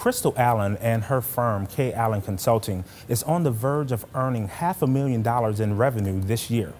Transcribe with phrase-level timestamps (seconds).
[0.00, 1.92] Krystal Allen and her firm, K.
[1.92, 6.48] Allen Consulting, is on the verge of earning half a million dollars in revenue this
[6.48, 6.72] year.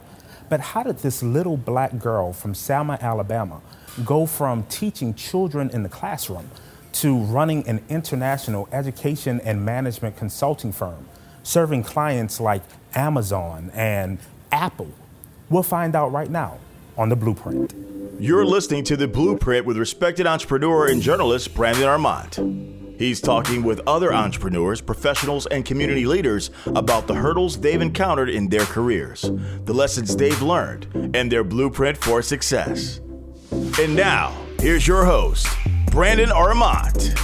[0.49, 3.61] But how did this little black girl from Selma, Alabama,
[4.07, 6.51] go from teaching children in the classroom
[6.93, 11.07] to running an international education and management consulting firm,
[11.43, 12.63] serving clients like
[12.95, 14.19] Amazon and
[14.51, 14.89] Apple?
[15.51, 16.57] We'll find out right now
[16.97, 17.75] on The Blueprint.
[18.19, 22.80] You're listening to The Blueprint with respected entrepreneur and journalist Brandon Armant.
[23.01, 28.51] He's talking with other entrepreneurs, professionals, and community leaders about the hurdles they've encountered in
[28.51, 29.23] their careers,
[29.65, 33.01] the lessons they've learned, and their blueprint for success.
[33.81, 35.47] And now, here's your host,
[35.91, 37.19] Brandon Armant.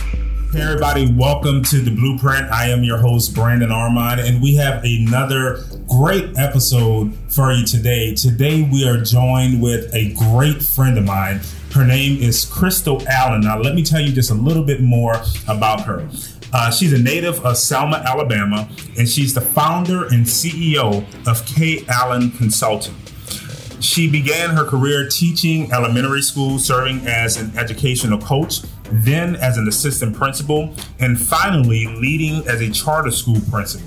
[0.54, 2.50] Hey, everybody, welcome to the Blueprint.
[2.50, 8.14] I am your host, Brandon Armand, and we have another great episode for you today.
[8.14, 11.42] Today, we are joined with a great friend of mine.
[11.76, 13.42] Her name is Krystal Allen.
[13.42, 16.08] Now, let me tell you just a little bit more about her.
[16.50, 18.66] Uh, she's a native of Selma, Alabama,
[18.98, 21.84] and she's the founder and CEO of K.
[21.86, 22.94] Allen Consulting.
[23.80, 29.68] She began her career teaching elementary school, serving as an educational coach, then as an
[29.68, 33.86] assistant principal, and finally leading as a charter school principal.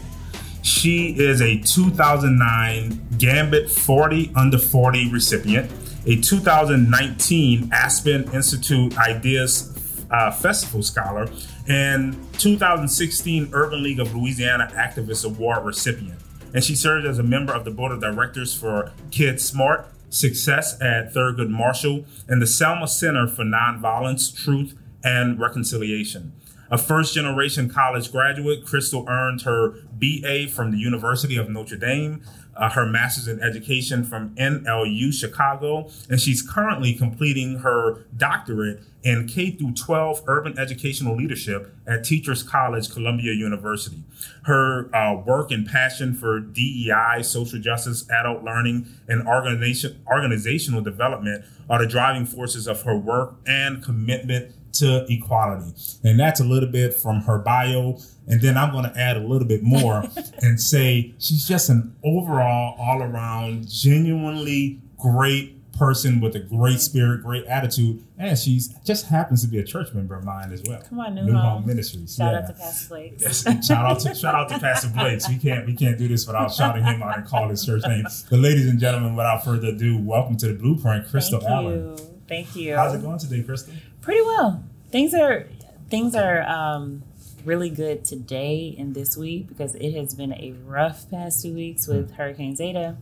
[0.70, 5.72] She is a 2009 Gambit 40 Under 40 recipient,
[6.06, 11.30] a 2019 Aspen Institute Ideas uh, Festival Scholar,
[11.68, 16.20] and 2016 Urban League of Louisiana Activist Award recipient
[16.54, 20.80] and she served as a member of the board of directors for Kids Smart, Success
[20.82, 26.34] at Thurgood Marshall, and the Selma Center for Nonviolence, Truth, and Reconciliation.
[26.72, 32.22] A first generation college graduate, Krystal earned her BA from the University of Notre Dame,
[32.56, 39.28] uh, her master's in education from NLU Chicago, and she's currently completing her doctorate in
[39.28, 44.04] K through 12 urban educational leadership at Teachers College, Columbia University.
[44.44, 51.46] Her uh, work and passion for DEI, social justice, adult learning, and organization, organizational development
[51.70, 55.74] are the driving forces of her work and commitment to equality.
[56.04, 57.98] And that's a little bit from her bio.
[58.28, 60.04] And then I'm going to add a little bit more
[60.42, 67.24] and say she's just an overall, all around, genuinely great person with a great spirit,
[67.24, 70.82] great attitude, and she's just happens to be a church member of mine as well.
[70.88, 71.42] Come on, New, New Home.
[71.42, 72.16] Home Ministries.
[72.16, 72.40] Shout yeah.
[72.40, 73.14] out to Pastor Blake.
[73.18, 75.22] Yes, shout out to shout out to Pastor Blake.
[75.28, 78.06] We can't we can't do this without shouting him out and calling his church name.
[78.30, 81.98] But ladies and gentlemen, without further ado, welcome to the Blueprint, Krystal Thank Allen.
[81.98, 81.98] You.
[82.28, 82.76] Thank you.
[82.76, 83.74] How's it going today, Krystal?
[84.02, 84.64] Pretty well.
[84.92, 85.48] Things are
[85.90, 87.04] things are um,
[87.46, 91.88] really good today and this week because it has been a rough past two weeks
[91.88, 92.16] with mm.
[92.16, 92.98] Hurricane Zeta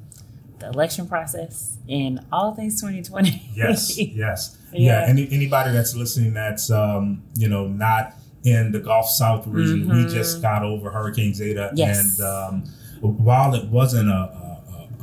[0.59, 3.52] the election process and all things 2020.
[3.53, 4.58] yes, yes.
[4.72, 5.02] Yeah.
[5.02, 5.06] yeah.
[5.08, 10.06] Any, anybody that's listening that's, um, you know, not in the Gulf South region, mm-hmm.
[10.06, 11.72] we just got over Hurricane Zeta.
[11.75, 12.19] Yes.
[12.19, 12.64] And um,
[13.02, 14.47] while it wasn't a, a,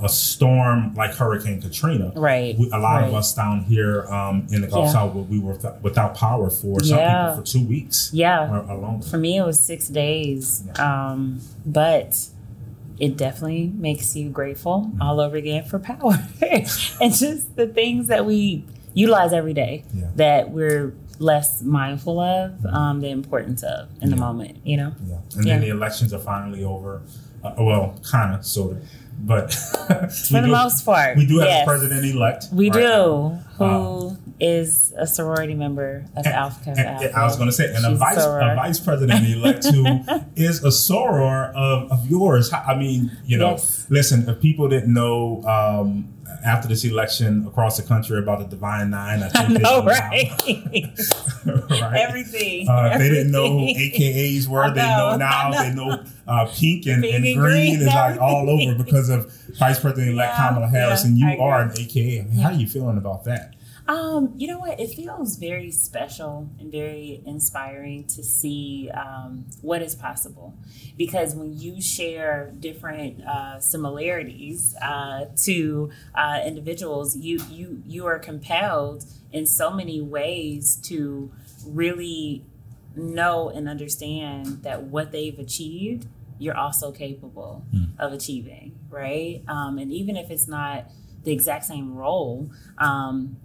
[0.05, 2.57] a, storm like Hurricane Katrina, right?
[2.59, 3.09] We, a lot right.
[3.09, 4.93] of us down here um, in the Gulf yeah.
[4.93, 7.29] South, we were without power for some yeah.
[7.29, 8.11] people for two weeks.
[8.13, 8.51] Yeah.
[8.51, 9.07] Or, or longer.
[9.07, 10.65] For me, it was six days.
[10.67, 11.11] Yeah.
[11.13, 12.29] Um, but
[12.99, 16.15] it definitely makes you grateful all over again for power
[16.51, 20.11] and just the things that we utilize every day yeah.
[20.15, 25.19] that we're less mindful of um, the importance of in the moment you know yeah.
[25.37, 27.03] and then the elections are finally over
[27.43, 28.89] uh, well kind of sort of
[29.19, 29.53] but
[30.29, 31.63] for the do, most part we do have yes.
[31.63, 33.29] a president elect we right do now.
[33.57, 37.53] who um, is a sorority member of and, Alpha and, and I was going to
[37.53, 39.85] say, and She's a vice a, a vice president elect who
[40.37, 42.53] is a soror of, of yours.
[42.53, 43.87] I mean, you know, yes.
[43.89, 46.14] listen, if people didn't know um,
[46.45, 49.87] after this election across the country about the Divine Nine, I think I know, they
[49.87, 50.31] right?
[51.81, 52.01] right?
[52.01, 52.99] Everything, uh, Everything.
[52.99, 54.69] They didn't know who AKAs were.
[54.69, 55.51] Know, they know now.
[55.51, 55.63] Know.
[55.63, 59.09] They know uh, pink and, pink and, and green, green is like all over because
[59.09, 62.21] of Vice President elect yeah, Kamala Harris, yeah, and you are an AKA.
[62.21, 63.55] I mean, how are you feeling about that?
[63.87, 64.81] Um, you know what?
[64.81, 70.55] It feels very special and very inspiring to see um, what is possible.
[70.97, 78.19] Because when you share different uh, similarities uh, to uh, individuals, you you you are
[78.19, 81.31] compelled in so many ways to
[81.67, 82.45] really
[82.97, 86.07] know and understand that what they've achieved,
[86.39, 87.89] you're also capable mm.
[87.99, 89.43] of achieving, right?
[89.49, 90.91] Um, and even if it's not
[91.25, 93.37] the exact same role, um,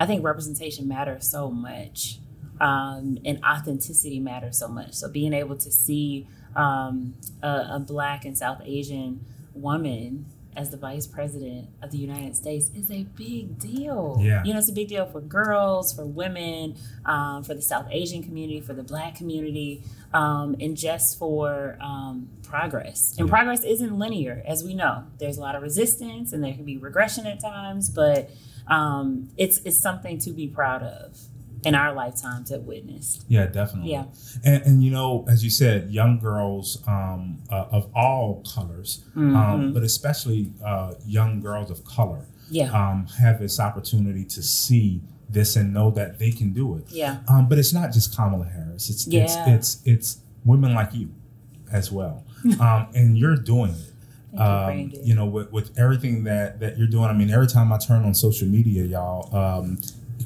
[0.00, 2.18] I think representation matters so much,
[2.60, 4.94] um, and authenticity matters so much.
[4.94, 9.24] So being able to see um, a, a, Black and South Asian
[9.54, 14.18] woman as the vice president of the United States is a big deal.
[14.20, 14.42] Yeah.
[14.44, 16.74] You know, it's a big deal for girls, for women,
[17.04, 22.28] um, for the South Asian community, for the Black community, um, and just for um,
[22.42, 23.14] progress.
[23.18, 23.34] And Yeah.
[23.34, 25.04] progress isn't linear, as we know.
[25.18, 28.30] There's a lot of resistance, and there can be regression at times, but
[28.68, 31.18] um, it's it's something to be proud of
[31.64, 33.24] in our lifetime to witness.
[33.28, 33.90] Yeah, definitely.
[33.90, 34.04] Yeah.
[34.44, 39.34] And, and you know, as you said, young girls um, uh, of all colors, Mm-hmm.
[39.36, 42.70] um, but especially uh, young girls of color, Yeah.
[42.70, 46.84] um, have this opportunity to see this and know that they can do it.
[46.90, 47.18] Yeah.
[47.28, 48.88] Um, but it's not just Kamala Harris.
[48.88, 49.24] It's Yeah.
[49.24, 51.10] it's it's it's women like you
[51.72, 52.24] as well,
[52.60, 53.92] um, and you're doing it.
[54.32, 57.06] You, Um, you know, with, with everything that that you're doing.
[57.06, 59.78] I mean, every time I turn on social media, y'all, um,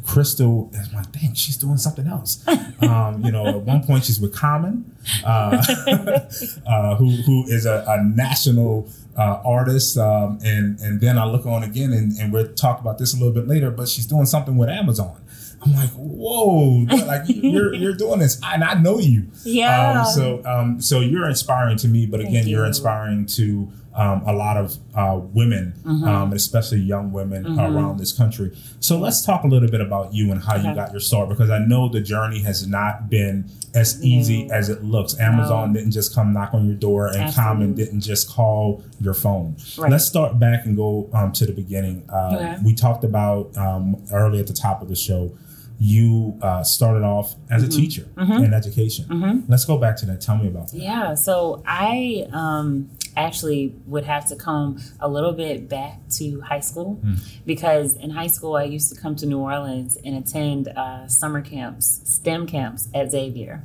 [0.03, 2.45] Krystal is like, dang, she's doing something else.
[2.83, 5.63] Um, you know, at one point she's with Common, uh,
[6.67, 11.47] uh, who who is a, a national uh, artist, um, and and then I look
[11.47, 13.71] on again, and, and we'll talk about this a little bit later.
[13.71, 15.17] But she's doing something with Amazon.
[15.65, 19.29] I'm like, whoa, like you're you're doing this, and I know you.
[19.45, 20.01] Yeah.
[20.01, 24.23] Um, so um, so you're inspiring to me, but Thank again, you're inspiring to um,
[24.27, 26.05] a lot of uh, women, Mm-hmm.
[26.05, 28.57] um, especially young women around this country.
[28.81, 31.51] So let's talk a little bit about you and how you got your start, because
[31.51, 34.55] I know the journey has not been as easy No.
[34.55, 35.19] as it looks.
[35.19, 35.79] Amazon No.
[35.79, 37.85] didn't just come knock on your door, and Common Absolutely.
[37.85, 39.57] didn't just call your phone.
[39.79, 39.91] Right.
[39.91, 42.05] Let's start back and go um, to the beginning.
[42.09, 42.57] Uh, Okay.
[42.65, 45.33] We talked about um, early at the top of the show.
[45.79, 47.77] You uh, started off as a Mm-hmm.
[47.81, 49.45] teacher in education.
[49.49, 50.21] Let's go back to that.
[50.21, 50.79] Tell me about that.
[50.79, 56.61] Yeah, so I um, actually would have to come a little bit back to high
[56.61, 57.01] school
[57.47, 61.41] because in high school I used to come to New Orleans and attend uh, summer
[61.41, 63.63] camps, STEM camps at Xavier.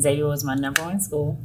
[0.00, 1.38] Xavier was my number one school.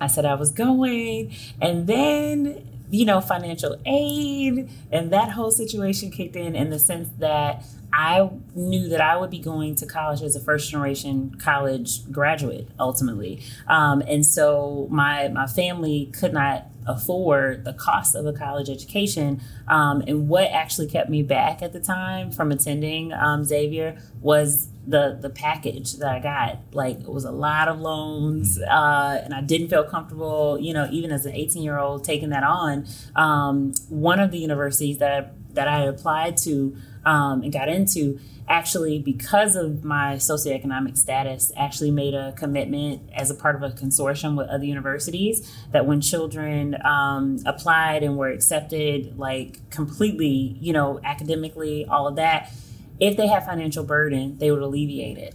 [0.00, 6.08] I said I was going, and then you know financial aid and that whole situation
[6.10, 7.64] kicked in in the sense that
[7.96, 12.68] I knew that I would be going to college as a first generation college graduate
[12.78, 18.68] ultimately, um, and so my my family could not afford the cost of a college
[18.68, 19.40] education.
[19.66, 24.68] Um, and what actually kept me back at the time from attending um, Xavier was
[24.86, 26.58] the the package that I got.
[26.72, 30.58] Like it was a lot of loans, uh, and I didn't feel comfortable.
[30.60, 32.86] You know, even as an 18 year old taking that on.
[33.14, 36.76] Um, one of the universities that that I applied to
[37.06, 38.18] um, and got into
[38.48, 43.70] actually because of my socioeconomic status actually made a commitment as a part of a
[43.70, 50.72] consortium with other universities that when children um, applied and were accepted like completely you
[50.72, 52.52] know academically all of that
[53.00, 55.34] if they had financial burden they would alleviate it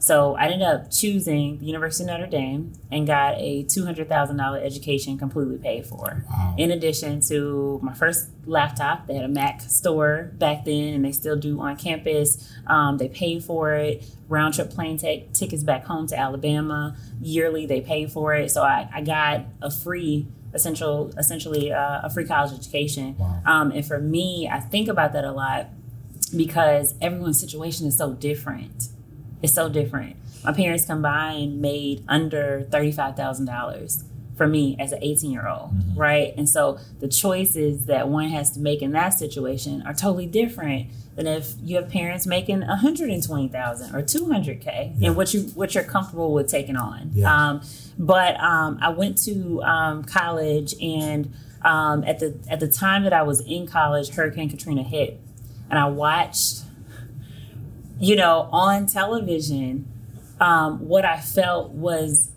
[0.00, 5.18] so I ended up choosing the University of Notre Dame and got a $200,000 education
[5.18, 6.24] completely paid for.
[6.28, 6.54] Wow.
[6.56, 11.12] In addition to my first laptop, they had a Mac store back then, and they
[11.12, 12.50] still do on campus.
[12.66, 14.04] Um, they paid for it.
[14.28, 17.66] Round trip plane t- tickets back home to Alabama yearly.
[17.66, 22.24] They paid for it, so I, I got a free essential, essentially uh, a free
[22.24, 23.18] college education.
[23.18, 23.42] Wow.
[23.44, 25.68] Um, and for me, I think about that a lot
[26.34, 28.88] because everyone's situation is so different.
[29.42, 30.16] It's so different.
[30.44, 34.04] My parents combined made under $35,000
[34.36, 36.32] for me as an 18 year old, right?
[36.36, 40.88] And so the choices that one has to make in that situation are totally different
[41.16, 45.08] than if you have parents making 120,000 or 200k Yeah.
[45.08, 47.10] and what you what you're comfortable with taking on.
[47.12, 47.34] Yeah.
[47.50, 47.60] Um,
[47.98, 51.32] but um, I went to um, college and
[51.62, 55.20] um, at the at the time that I was in college, Hurricane Katrina hit,
[55.68, 56.62] and I watched
[58.00, 59.86] you know, on television,
[60.40, 62.32] um, what I felt was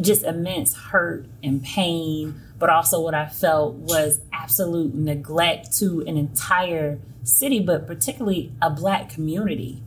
[0.00, 6.16] just immense hurt and pain, but also what I felt was absolute neglect to an
[6.16, 9.82] entire city, but particularly a black community.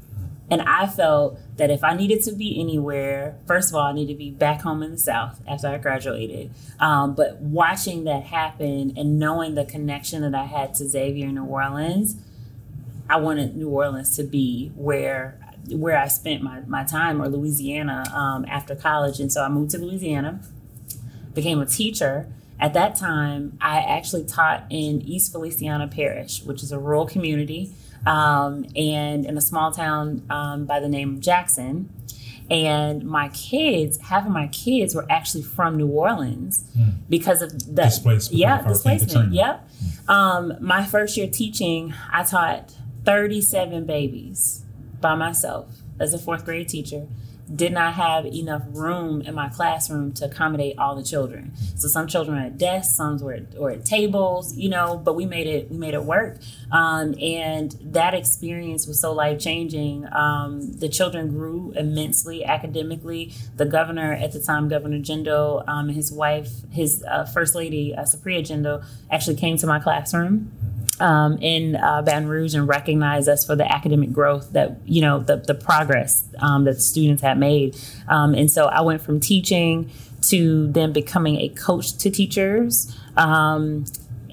[0.51, 4.13] And I felt that if I needed to be anywhere, first of all, I needed
[4.13, 6.51] to be back home in the South after I graduated.
[6.79, 11.35] Um, but watching that happen and knowing the connection that I had to Xavier in
[11.35, 12.15] New Orleans,
[13.09, 15.39] I wanted New Orleans to be where
[15.71, 19.19] where I spent my, my time or Louisiana um, after college.
[19.19, 20.41] And so I moved to Louisiana,
[21.33, 22.27] became a teacher.
[22.59, 27.71] At that time, I actually taught in East Feliciana Parish, which is a rural community
[28.05, 31.89] um, and in a small town um, by the name of Jackson.
[32.49, 36.63] And my kids, half of my kids were actually from New Orleans
[37.07, 39.33] because of the Displaced because yeah, displacement.
[39.33, 39.69] Yep.
[40.07, 42.73] Um, my first year teaching, I taught
[43.09, 44.63] 37 babies
[45.01, 47.07] by myself as a fourth grade teacher.
[47.55, 51.51] did not have enough room in my classroom to accommodate all the children.
[51.75, 55.15] So some children were at desks, some were at, or at tables, you know, but
[55.15, 56.37] we made it we made it work.
[56.71, 60.05] Um, and that experience was so life changing.
[60.13, 63.33] Um, the children grew immensely academically.
[63.55, 67.95] The governor at the time, Governor Jindal, um, and his wife, his uh, first lady,
[67.95, 70.51] uh, Supriya Jindal, actually came to my classroom
[70.99, 75.19] um, in uh, Baton Rouge and recognize us for the academic growth that you know
[75.19, 77.77] the the progress um, that students had made.
[78.07, 79.91] Um, and so I went from teaching
[80.23, 82.95] to then becoming a coach to teachers.
[83.17, 83.85] Um,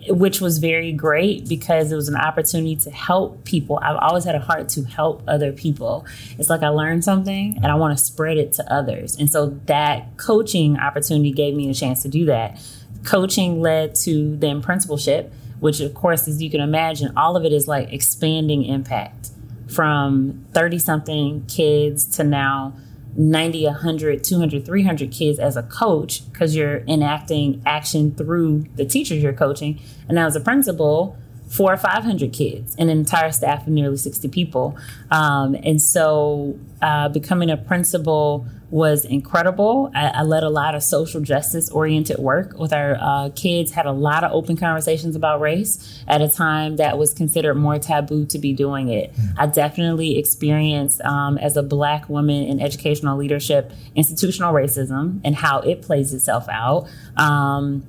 [0.09, 3.79] which was very great because it was an opportunity to help people.
[3.83, 6.07] I've always had a heart to help other people.
[6.39, 9.17] It's like I learned something and I want to spread it to others.
[9.17, 12.61] And so that coaching opportunity gave me a chance to do that.
[13.05, 15.33] Coaching led to then principalship
[15.67, 19.31] which of course as you can imagine all of it is like expanding impact
[19.67, 22.73] from 30 something kids to now
[23.17, 29.21] 90 100 200 300 kids as a coach because you're enacting action through the teachers
[29.21, 29.81] you're coaching.
[30.07, 31.17] And now as a principal
[31.57, 34.77] four or 500 kids and an entire staff of nearly 60 people
[35.11, 39.91] um, and so uh, becoming a principal was incredible.
[39.95, 43.87] I, I, led a lot of social justice oriented work with our uh, kids, had
[43.87, 48.27] a lot of open conversations about race at a time that was considered more taboo
[48.27, 49.13] to be doing it.
[49.13, 49.41] Mm-hmm.
[49.41, 55.61] I definitely experienced, um, as a Black woman in educational leadership, institutional racism and how
[55.61, 56.89] it plays itself out.
[57.17, 57.85] Um,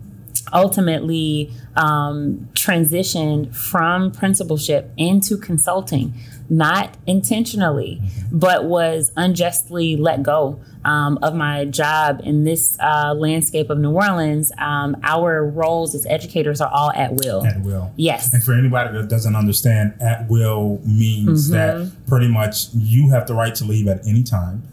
[0.53, 6.13] ultimately um, transitioned from principalship into consulting,
[6.49, 8.01] not intentionally,
[8.31, 13.91] but was unjustly let go um, of my job in this uh, landscape of New
[13.91, 14.51] Orleans.
[14.57, 17.45] Um, our roles as educators are all at will.
[17.45, 17.91] At will.
[17.97, 18.33] Yes.
[18.33, 21.53] And for anybody that doesn't understand, at will means mm-hmm.
[21.53, 24.63] that pretty much you have the right to leave at any time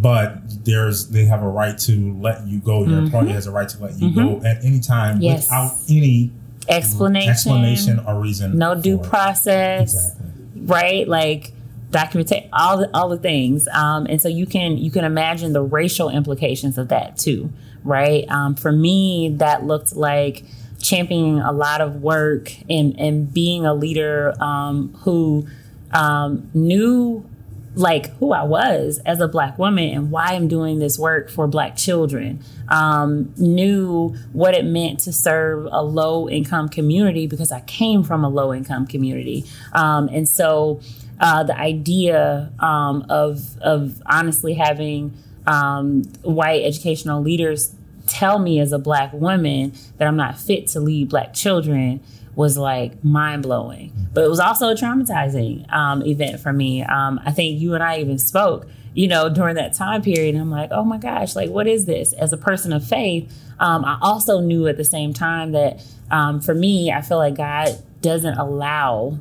[0.00, 2.80] but there's they have a right to let you go.
[2.80, 3.06] Your mm-hmm.
[3.06, 4.40] employer has a right to let you mm-hmm.
[4.40, 5.46] go at any time yes.
[5.46, 6.30] without any
[6.68, 8.56] explanation, explanation or reason.
[8.56, 10.62] No due process, exactly.
[10.62, 11.08] right?
[11.08, 11.52] Like
[11.90, 15.62] documentation, all the all the things, um, and so you can you can imagine the
[15.62, 17.52] racial implications of that too,
[17.84, 18.24] right?
[18.30, 20.44] Um, for me, that looked like
[20.80, 25.46] championing a lot of work and and being a leader um, who
[25.92, 27.28] um, knew
[27.74, 31.46] like who I was as a black woman and why I'm doing this work for
[31.46, 32.40] black children.
[32.68, 38.24] Um, knew what it meant to serve a low income community because I came from
[38.24, 39.44] a low income community.
[39.72, 40.80] Um, and so
[41.20, 45.14] uh, the idea um, of, of honestly having
[45.46, 47.74] um, white educational leaders
[48.06, 52.00] tell me as a black woman that I'm not fit to lead black children
[52.34, 53.92] was like mind blowing.
[54.12, 56.82] But it was also a traumatizing um, event for me.
[56.82, 60.34] Um, I think you and I even spoke, you know, during that time period.
[60.36, 62.12] I'm like, oh my gosh, like, what is this?
[62.14, 66.40] As a person of faith, um, I also knew at the same time that um,
[66.40, 67.70] for me, I feel like God
[68.00, 69.18] doesn't allow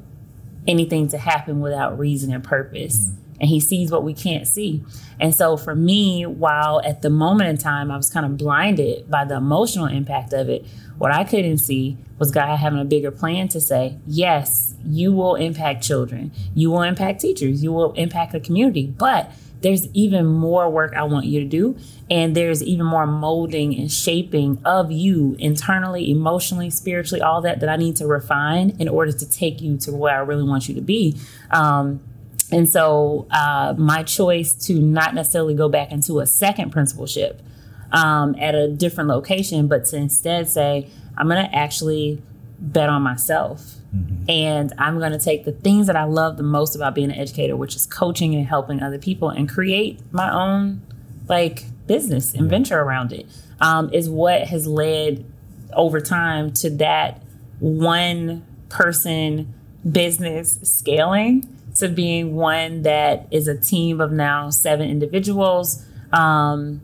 [0.68, 3.10] anything to happen without reason and purpose.
[3.10, 4.84] Mm and he sees what we can't see.
[5.20, 9.10] And so for me, while at the moment in time I was kind of blinded
[9.10, 10.63] by the emotional impact of it,
[11.01, 15.34] what I couldn't see was God having a bigger plan to say, yes, you will
[15.34, 19.31] impact children, you will impact teachers, you will impact the community, but
[19.62, 21.75] there's even more work I want you to do.
[22.12, 27.70] And there's even more molding and shaping of you internally, emotionally, spiritually, all that that
[27.70, 30.75] I need to refine in order to take you to where I really want you
[30.75, 31.17] to be.
[31.50, 32.00] Um,
[32.51, 37.41] and so uh, my choice to not necessarily go back into a second principalship
[37.91, 42.21] um, at a different location, but to instead say, I'm going to actually
[42.60, 43.75] bet on myself.
[43.95, 44.29] Mm-hmm.
[44.29, 47.17] And I'm going to take the things that I love the most about being an
[47.17, 50.81] educator, which is coaching and helping other people, and create my own
[51.27, 53.25] like business and venture around it.
[53.60, 55.25] Um, is what has led
[55.74, 57.21] over time to that
[57.60, 59.53] one person
[59.89, 65.86] business scaling to being one that is a team of now seven individuals.
[66.12, 66.81] Um,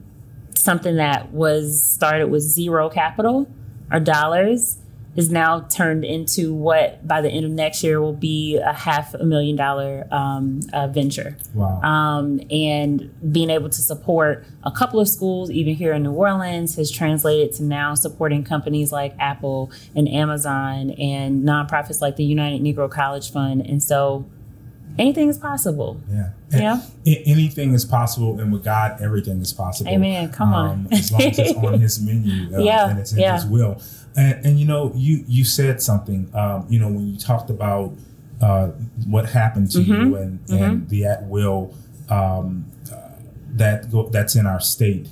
[0.58, 3.50] something that was started with zero capital
[3.92, 4.80] or dollars
[5.18, 9.16] is now turned into what by the end of next year will be a half
[9.16, 11.36] a million dollar um, uh, venture.
[11.56, 11.82] Wow.
[11.82, 16.76] Um, and being able to support a couple of schools, even here in New Orleans,
[16.76, 22.62] has translated to now supporting companies like Apple and Amazon and nonprofits like the United
[22.62, 23.66] Negro College Fund.
[23.66, 24.30] And so
[24.98, 26.00] anything is possible.
[26.10, 26.30] Yeah.
[26.52, 26.82] Yeah.
[27.06, 29.92] anything is possible, and with God, everything is possible.
[29.92, 30.32] Amen.
[30.32, 30.70] Come on.
[30.70, 32.90] Um, as long as it's on His menu uh, yeah.
[32.90, 33.36] and it's in yeah.
[33.36, 33.82] His will.
[34.16, 36.30] And, and, you know, you you said something.
[36.34, 37.94] Um, you know, when you talked about
[38.42, 38.68] uh,
[39.06, 39.92] what happened to mm-hmm.
[39.92, 40.64] you and, mm-hmm.
[40.64, 41.76] and the at will
[42.10, 43.10] um, uh,
[43.52, 45.10] that go, that's in our state.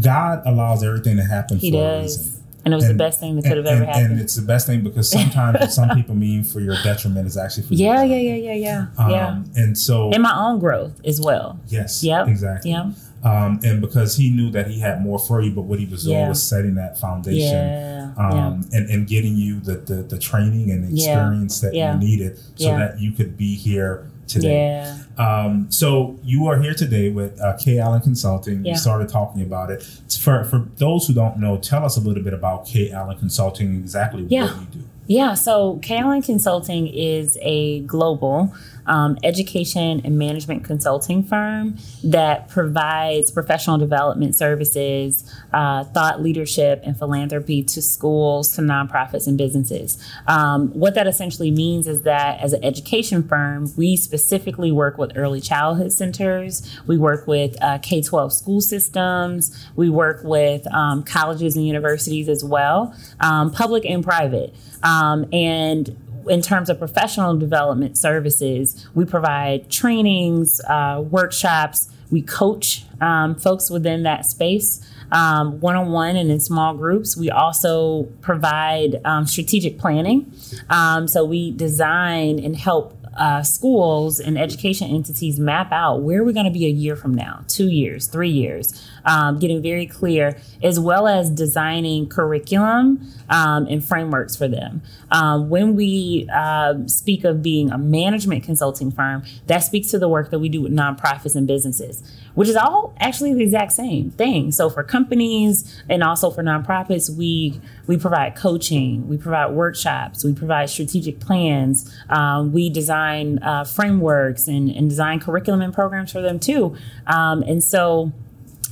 [0.00, 2.18] God allows everything to happen He for a does.
[2.18, 2.35] reason.
[2.66, 4.12] And it was the best thing that could have ever and- happened.
[4.14, 7.36] And it's the best thing because sometimes what some people mean for your detriment is
[7.36, 8.86] actually for yeah, yeah, yeah, yeah, yeah.
[8.98, 9.42] Um, yeah.
[9.54, 11.60] And so, in my own growth as well.
[11.68, 12.26] yes, Yep.
[12.26, 12.72] exactly.
[12.72, 12.86] Yep.
[13.26, 16.04] Um, and because he knew that he had more for you, but what he was
[16.04, 18.12] doing was setting that foundation Yeah.
[18.18, 21.10] um, and, and getting you the, the, the training and Yeah.
[21.12, 21.94] experience that Yeah.
[21.94, 22.78] you needed so Yeah.
[22.78, 24.84] that you could be here today.
[25.18, 25.44] Yeah.
[25.44, 28.64] Um, so you are here today with uh, K Allen Consulting.
[28.64, 28.72] Yeah.
[28.72, 29.82] You started talking about it.
[30.20, 33.74] For, for those who don't know, tell us a little bit about K Allen Consulting,
[33.76, 34.46] exactly Yeah.
[34.52, 34.84] what you do.
[35.08, 38.52] Yeah, so K Allen Consulting is a global
[38.86, 46.98] um, education and management consulting firm that provides professional development services, uh, thought leadership, and
[46.98, 50.02] philanthropy to schools, to nonprofits, and businesses.
[50.26, 55.12] Um, what that essentially means is that as an education firm, we specifically work with
[55.16, 61.02] early childhood centers, we work with uh, K 12 school systems, we work with um,
[61.02, 64.54] colleges and universities as well, um, public and private.
[64.82, 65.96] Um, and
[66.28, 73.70] in terms of professional development services, we provide trainings, uh, workshops, we coach um, folks
[73.70, 74.84] within that space.
[75.10, 77.16] One on one and in small groups.
[77.16, 80.32] We also provide um, strategic planning.
[80.68, 86.32] Um, so we design and help uh, schools and education entities map out where we're
[86.32, 90.36] going to be a year from now, two years, three years, um, getting very clear,
[90.62, 94.82] as well as designing curriculum um, and frameworks for them.
[95.10, 100.08] Um, when we uh, speak of being a management consulting firm, that speaks to the
[100.08, 102.02] work that we do with nonprofits and businesses,
[102.34, 104.52] which is all actually the exact same thing.
[104.52, 110.32] So for companies and also for nonprofits, we we provide coaching, we provide workshops, we
[110.34, 116.20] provide strategic plans, um, we design uh, frameworks and, and design curriculum and programs for
[116.20, 116.76] them too.
[117.06, 118.12] Um, and so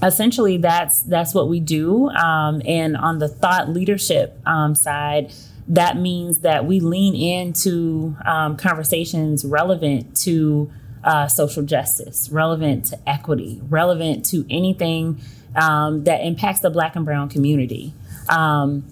[0.04, 2.08] essentially that's that's what we do.
[2.10, 5.32] Um, and on the thought leadership um, side
[5.66, 10.70] that means that we lean into um, conversations relevant to
[11.02, 15.18] uh, social justice relevant to equity relevant to anything
[15.56, 17.92] um, that impacts the black and brown community.
[18.28, 18.84] Um,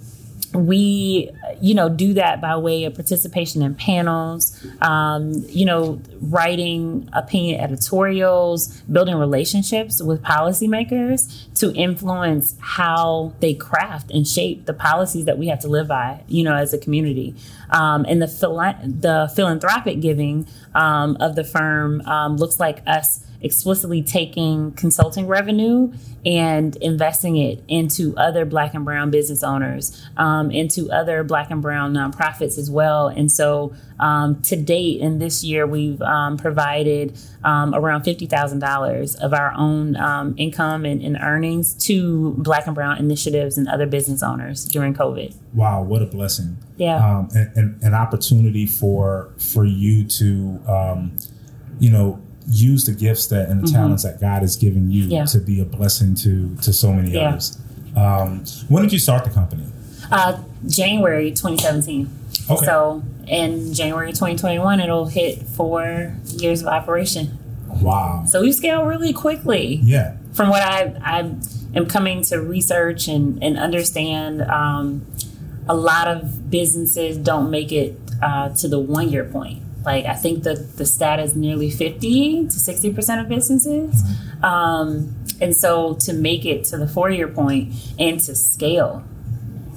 [0.55, 1.31] we
[1.63, 7.61] you know do that by way of participation in panels um, you know writing opinion
[7.61, 15.39] editorials building relationships with policymakers to influence how they craft and shape the policies that
[15.39, 17.35] we have to live by you know as a community.
[17.71, 23.25] Um, and the phila- the philanthropic giving um, of the firm um, looks like us
[23.41, 25.93] explicitly taking consulting revenue
[26.25, 31.63] and investing it into other black and brown business owners, um, into other black and
[31.63, 33.07] brown nonprofits as well.
[33.09, 39.33] And so um, to date, in this year, we've um, provided um, around $50,000 of
[39.35, 44.23] our own um, income and, and earnings to black and brown initiatives and other business
[44.23, 45.35] owners during COVID.
[45.55, 46.57] Wow, what a blessing!
[46.77, 46.97] Yeah.
[46.97, 51.17] um, and, and an opportunity for for you to, um,
[51.79, 55.13] you know, use the gifts that and the talents that God has given you Mm-hmm.
[55.13, 55.25] Yeah.
[55.27, 57.29] to be a blessing to to so many Yeah.
[57.31, 57.59] others.
[57.95, 59.65] Um, when did you start the company?
[60.13, 62.09] Uh, January 2017.
[62.51, 62.67] Okay.
[62.67, 67.39] So in January 2021, it'll hit four years of operation.
[67.81, 68.25] Wow.
[68.27, 69.81] So we scale really quickly.
[69.83, 70.17] Yeah.
[70.35, 71.19] From what I, I
[71.75, 75.07] am coming to research and, and understand, um,
[75.69, 79.63] a lot of businesses don't make it uh, to the one year point.
[79.85, 84.03] Like I think the the stat is nearly 50 to 60 percent of businesses.
[84.43, 89.05] Um, and so to make it to the four year point and to scale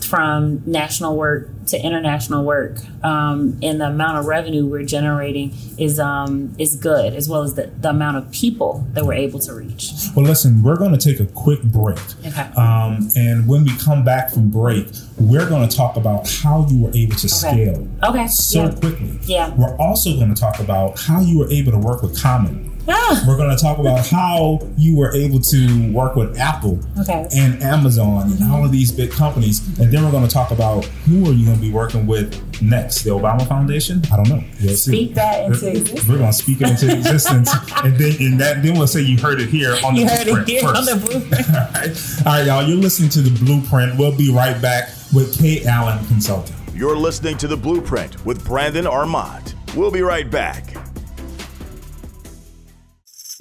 [0.06, 6.00] from national work to international work um, and the amount of revenue we're generating is
[6.00, 9.54] um, is good as well as the, the amount of people that we're able to
[9.54, 12.00] reach Well, listen, we're going to take a quick break.
[12.26, 12.42] Okay.
[12.58, 14.88] Um, and when we come back from break,
[15.18, 18.76] we're going to talk about how you were able to scale okay so yeah.
[18.76, 19.20] quickly.
[19.24, 19.54] Yeah.
[19.56, 22.75] We're also going to talk about how you were able to work with Common.
[22.88, 27.28] Ah, We're going to talk about how you were able to work with Apple Okay.
[27.36, 29.60] and Amazon and all of these big companies.
[29.80, 32.62] And then we're going to talk about who are you going to be working with
[32.62, 33.02] next?
[33.04, 34.04] The Obama Foundation?
[34.14, 34.44] I don't know.
[34.62, 34.92] We'll see.
[34.92, 37.50] speak that into existence We're going to speak it into existence,
[37.84, 40.28] and then and that then we'll say you heard it here on the you heard
[40.28, 40.78] it here first.
[40.92, 42.64] on the blueprint All right, all right, y'all.
[42.70, 43.98] You're listening to the Blueprint.
[43.98, 45.66] We'll be right back with K.
[45.66, 46.56] Allen Consulting.
[46.76, 49.56] You're listening to The Blueprint with Brandon Armand.
[49.76, 50.76] We'll be right back.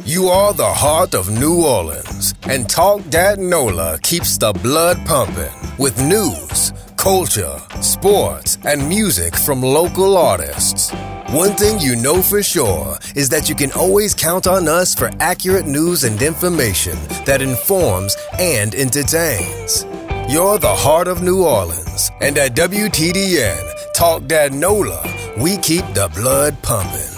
[0.07, 5.51] You are the heart of New Orleans, and Talk Dat Nola keeps the blood pumping
[5.79, 10.91] with news, culture, sports, and music from local artists.
[11.31, 15.11] One thing you know for sure is that you can always count on us for
[15.21, 19.87] accurate news and information that informs and entertains.
[20.29, 25.03] You're the heart of New Orleans, and at WTDN, Talk That NOLA,
[25.39, 27.14] we keep the blood pumping.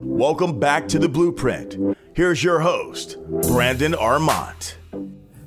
[0.00, 1.96] Welcome back to the Blueprint.
[2.16, 4.74] Here's your host, Brandon Armont.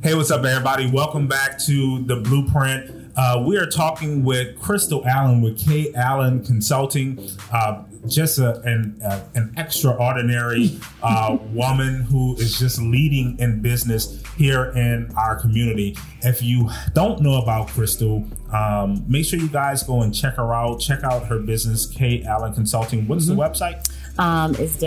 [0.02, 0.90] Hey, what's up, everybody?
[0.90, 3.12] Welcome back to the Blueprint.
[3.18, 7.30] Uh, we are talking with Krystal Allen with K Allen Consulting.
[7.52, 14.22] Uh, just a, an, uh, an extraordinary uh, woman who is just leading in business
[14.38, 15.96] here in our community.
[16.22, 20.54] If you don't know about Krystal, um, make sure you guys go and check her
[20.54, 20.80] out.
[20.80, 23.08] Check out her business, K Allen Consulting.
[23.08, 23.38] What's mm-hmm.
[23.38, 24.20] the website?
[24.20, 24.78] Um, it's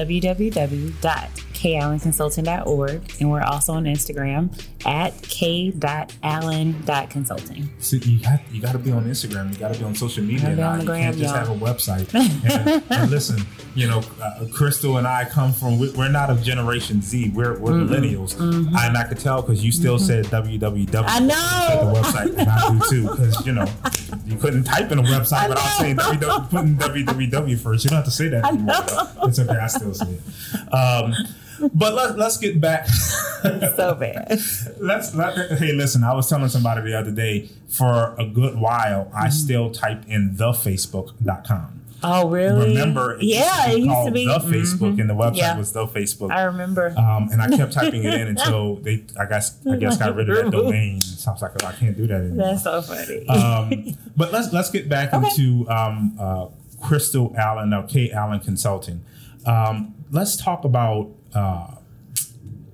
[1.61, 3.21] www.kallenconsulting.org.
[3.21, 4.51] And we're also on Instagram
[4.87, 7.69] at k.allen.consulting.
[7.79, 9.53] See, you got, you got to be on Instagram.
[9.53, 10.57] You got to be on social media.
[10.57, 11.47] Be on the gram, you can't just y'all.
[11.47, 12.13] have a website.
[12.51, 13.43] and, and, listen,
[13.75, 17.33] you know, uh, Krystal and I come from, we're not of Generation Z.
[17.35, 17.93] We're, we're mm-hmm.
[17.93, 18.37] millennials.
[18.37, 18.75] Mm-hmm.
[18.77, 20.07] And I could tell because you still mm-hmm.
[20.07, 21.05] said www.
[21.07, 21.93] I know.
[21.93, 22.39] the website.
[22.39, 23.67] And I do too because, you know,
[24.25, 27.85] you couldn't type in a website without saying www, putting www first.
[27.85, 28.75] You don't have to say that anymore.
[29.29, 29.57] It's okay.
[29.57, 30.21] I still say it.
[30.73, 31.15] Um,
[31.75, 32.87] but let, let's get back.
[33.43, 34.41] so bad.
[34.79, 36.05] let's let, hey, listen.
[36.05, 37.51] I was telling somebody the other day.
[37.69, 39.17] For a good while, mm-hmm.
[39.17, 41.81] I still typed in thefacebook.com.
[42.03, 42.69] Oh, really?
[42.69, 43.15] Remember?
[43.15, 45.01] It yeah, it used to be the Facebook, mm-hmm.
[45.01, 45.59] and the website yeah.
[45.59, 46.33] was the Facebook.
[46.33, 46.95] I remember.
[46.97, 50.31] Um, and I kept typing it in until they, I guess, I guess, got rid
[50.31, 51.01] of that domain.
[51.01, 52.47] So I was like, oh, I can't do that anymore.
[52.47, 53.29] That's so funny.
[53.29, 55.29] Um, but let's let's get back okay.
[55.29, 56.47] into um, uh,
[56.83, 59.05] Krystal Allen, now K Allen Consulting.
[59.47, 61.75] Um, let's talk about uh,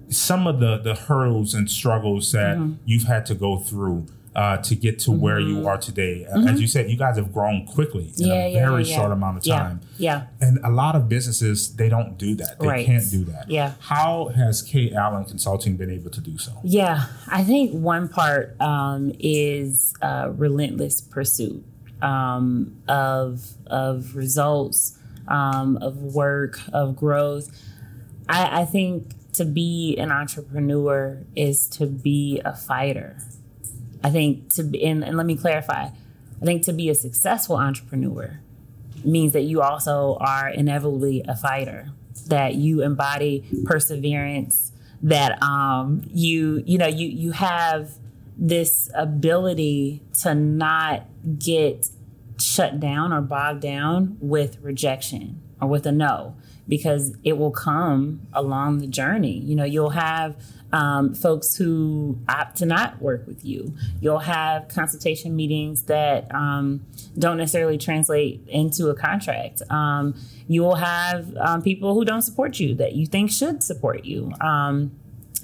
[0.09, 2.75] some of the the hurdles and struggles that mm-hmm.
[2.85, 5.21] you've had to go through uh, to get to mm-hmm.
[5.21, 5.67] where you mm-hmm.
[5.67, 6.27] are today.
[6.29, 6.47] Mm-hmm.
[6.47, 9.39] As you said, you guys have grown quickly in yeah, a very yeah, short amount
[9.39, 9.81] of time.
[9.97, 10.27] Yeah.
[10.43, 12.61] And a lot of businesses, they don't do that.
[12.61, 12.85] They right.
[12.85, 13.51] can't do that.
[13.51, 13.73] Yeah.
[13.81, 16.53] How has K Allen Consulting been able to do so?
[16.63, 17.07] Yeah.
[17.29, 21.65] I think one part um, is uh, relentless pursuit
[22.03, 27.49] um, of, of results, um, of work, of growth.
[28.29, 33.19] I, I think to be an entrepreneur is to be a fighter.
[34.03, 35.89] I think to be, and, and let me clarify,
[36.41, 38.41] I think to be a successful entrepreneur
[39.05, 41.91] means that you also are inevitably a fighter,
[42.27, 47.93] that you embody perseverance, that um, you you know you you have
[48.37, 51.07] this ability to not
[51.39, 51.89] get
[52.39, 56.37] shut down or bogged down with rejection or with a no
[56.69, 59.39] because it will come along the journey.
[59.39, 60.37] You know, you'll have
[60.73, 63.73] um, folks who opt to not work with you.
[64.01, 66.85] You'll have consultation meetings that um,
[67.19, 69.63] don't necessarily translate into a contract.
[69.71, 70.15] Um,
[70.49, 74.33] you will have um, people who don't support you that you think should support you
[74.41, 74.93] um,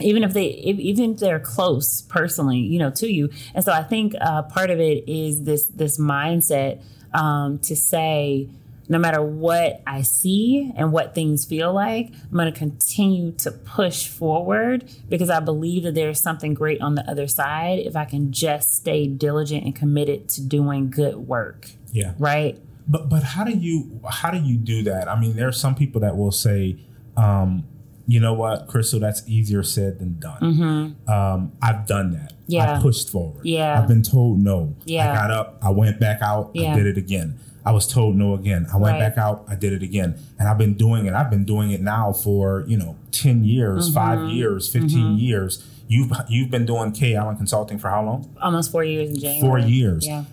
[0.00, 3.72] even if they if, even if they're close personally you know to you and so
[3.72, 6.82] i think uh, part of it is this this mindset
[7.14, 8.48] um, to say
[8.88, 13.51] no matter what I see and what things feel like, I'm going to continue to
[13.51, 18.05] push forward because I believe that there's something great on the other side if I
[18.05, 21.71] can just stay diligent and committed to doing good work.
[21.92, 22.14] Yeah.
[22.18, 22.61] Right?
[22.88, 25.09] But but how do you how do you do that?
[25.09, 26.79] I mean, there are some people that will say
[27.16, 27.64] um,
[28.07, 30.40] you know what, Krystal, that's easier said than done.
[30.40, 31.11] Mm-hmm.
[31.11, 32.33] Um, I've done that.
[32.47, 32.79] Yeah.
[32.79, 33.47] I pushed forward.
[33.47, 33.81] Yeah.
[33.81, 34.75] I've been told no.
[34.85, 35.11] Yeah.
[35.11, 36.73] I got up, I went back out, yeah.
[36.73, 37.38] I did it again.
[37.64, 38.66] I was told no again.
[38.72, 39.14] I went right.
[39.14, 40.18] back out, I did it again.
[40.38, 41.14] And I've been doing it.
[41.14, 44.25] I've been doing it now for, you know, 10 years, mm-hmm.
[44.25, 45.16] 5 years, 15 mm-hmm.
[45.16, 45.64] years.
[45.88, 48.35] You've you've been doing K Allen Consulting for how long?
[48.40, 49.62] Almost 4 years in January.
[49.62, 50.07] 4 years.
[50.07, 50.25] Yeah.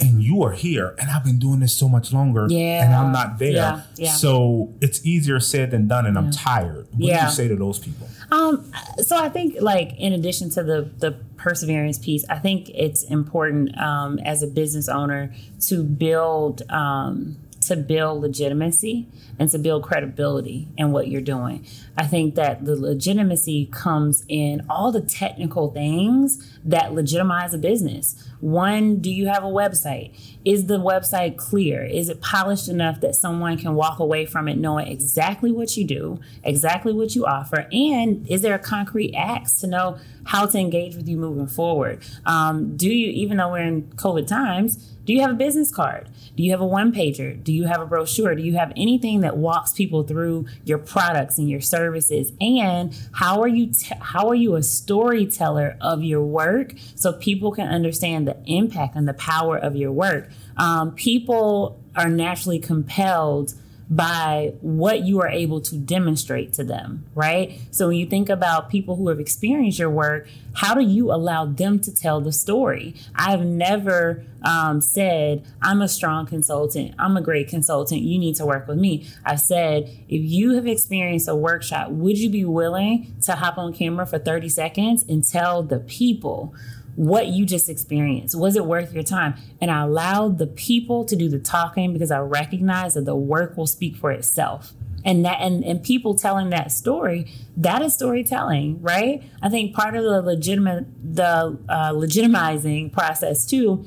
[0.00, 2.84] And you are here and I've been doing this so much longer yeah.
[2.84, 3.52] and I'm not there.
[3.52, 3.82] Yeah.
[3.96, 4.12] Yeah.
[4.12, 6.88] So it's easier said than done and I'm tired.
[6.92, 8.08] What do you say to those people?
[8.30, 13.04] Um, so I think like in addition to the the perseverance piece, I think it's
[13.04, 15.32] important um, as a business owner
[15.68, 19.06] to build um, to build legitimacy
[19.38, 21.66] and to build credibility in what you're doing.
[21.96, 28.28] I think that the legitimacy comes in all the technical things that legitimize a business.
[28.40, 30.18] One, do you have a website?
[30.44, 31.84] Is the website clear?
[31.84, 35.84] Is it polished enough that someone can walk away from it knowing exactly what you
[35.86, 40.58] do, exactly what you offer, and is there a concrete axe to know how to
[40.58, 42.02] engage with you moving forward?
[42.26, 46.08] Um, do you, even though we're in COVID times, Do you have a business card?
[46.34, 47.42] Do you have a one pager?
[47.42, 48.34] Do you have a brochure?
[48.34, 52.32] Do you have anything that walks people through your products and your services?
[52.40, 57.68] And how are you how are you a storyteller of your work so people can
[57.68, 60.30] understand the impact and the power of your work?
[60.56, 63.54] Um, people are naturally compelled
[63.90, 67.60] by what you are able to demonstrate to them, right?
[67.70, 71.46] So when you think about people who have experienced your work, how do you allow
[71.46, 72.94] them to tell the story?
[73.14, 78.46] I've never um, said, I'm a strong consultant, I'm a great consultant, you need to
[78.46, 79.06] work with me.
[79.24, 83.74] I've said, if you have experienced a workshop, would you be willing to hop on
[83.74, 86.54] camera for 30 seconds and tell the people?
[86.96, 88.38] What you just experienced.
[88.38, 89.34] Was it worth your time?
[89.60, 93.56] And I allowed the people to do the talking because I recognize that the work
[93.56, 94.72] will speak for itself.
[95.04, 99.22] And that and, and people telling that story, that is storytelling, right?
[99.42, 103.84] I think part of the legitimate the uh, legitimizing process too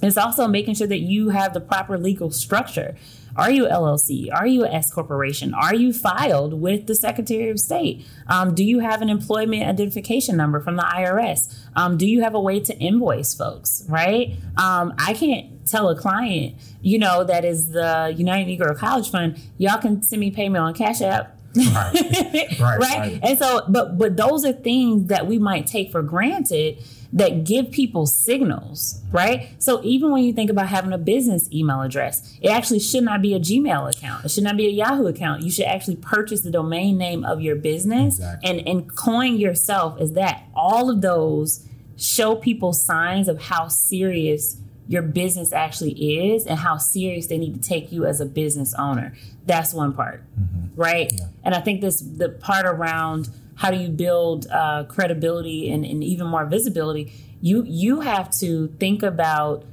[0.00, 2.94] is also making sure that you have the proper legal structure.
[3.36, 4.32] Are you LLC?
[4.32, 5.54] Are you an S corporation?
[5.54, 8.06] Are you filed with the Secretary of State?
[8.26, 11.56] Um, do you have an employment identification number from the IRS?
[11.76, 13.84] Um, do you have a way to invoice folks?
[13.88, 14.36] Right?
[14.56, 19.38] Um, I can't tell a client, you know, that is the United Negro College Fund.
[19.58, 21.39] Y'all can send me payment on Cash App.
[21.56, 21.94] Right.
[22.60, 22.78] right, right.
[22.78, 23.20] right.
[23.22, 26.82] And so, but but those are things that we might take for granted
[27.12, 29.48] that give people signals, right?
[29.58, 33.20] So even when you think about having a business email address, it actually should not
[33.20, 34.24] be a Gmail account.
[34.24, 35.42] It should not be a Yahoo account.
[35.42, 38.48] You should actually purchase the domain name of your business exactly.
[38.48, 40.44] and, and coin yourself as that.
[40.54, 46.76] All of those show people signs of how serious your business actually is and how
[46.76, 49.14] serious they need to take you as a business owner.
[49.50, 50.80] That's one part, mm-hmm.
[50.80, 51.12] right?
[51.12, 51.26] Yeah.
[51.44, 56.02] And I think this the part around how do you build uh, credibility and, and
[56.02, 59.64] even more visibility you you have to think about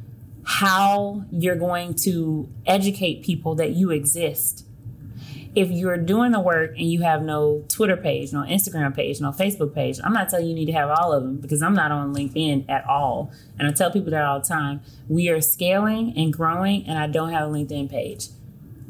[0.43, 4.63] how you're going to educate people that you exist
[5.55, 9.31] if you're doing the work and you have no Twitter page, no Instagram page, no
[9.31, 11.73] Facebook page, I'm not telling you you need to have all of them because I'm
[11.73, 13.31] not on LinkedIn at all.
[13.57, 14.81] And I tell people that all the time.
[15.09, 18.27] We are scaling and growing, and I don't have a LinkedIn page.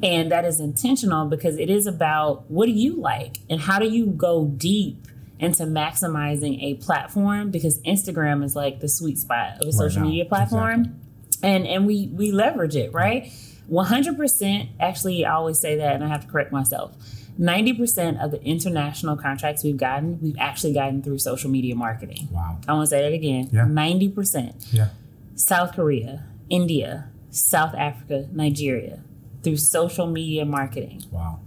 [0.04, 3.90] And that is intentional because it is about what do you like and how do
[3.90, 5.08] you go deep
[5.40, 10.26] into maximizing a platform because Instagram is like the sweet spot of a social media
[10.26, 10.82] platform.
[10.82, 11.50] Exactly.
[11.50, 13.32] And and we we leverage it, right?
[13.72, 16.96] 100% actually I always say that and I have to correct myself.
[17.40, 22.28] 90% of the international contracts we've gotten, we've actually gotten through social media marketing.
[22.32, 22.58] Wow.
[22.68, 23.50] I want to say that again.
[23.52, 23.66] Yeah.
[23.66, 24.74] 90%.
[24.74, 24.90] Yeah.
[25.36, 29.04] South Korea, India, South Africa, Nigeria
[29.44, 31.04] through social media marketing.
[31.12, 31.40] Wow.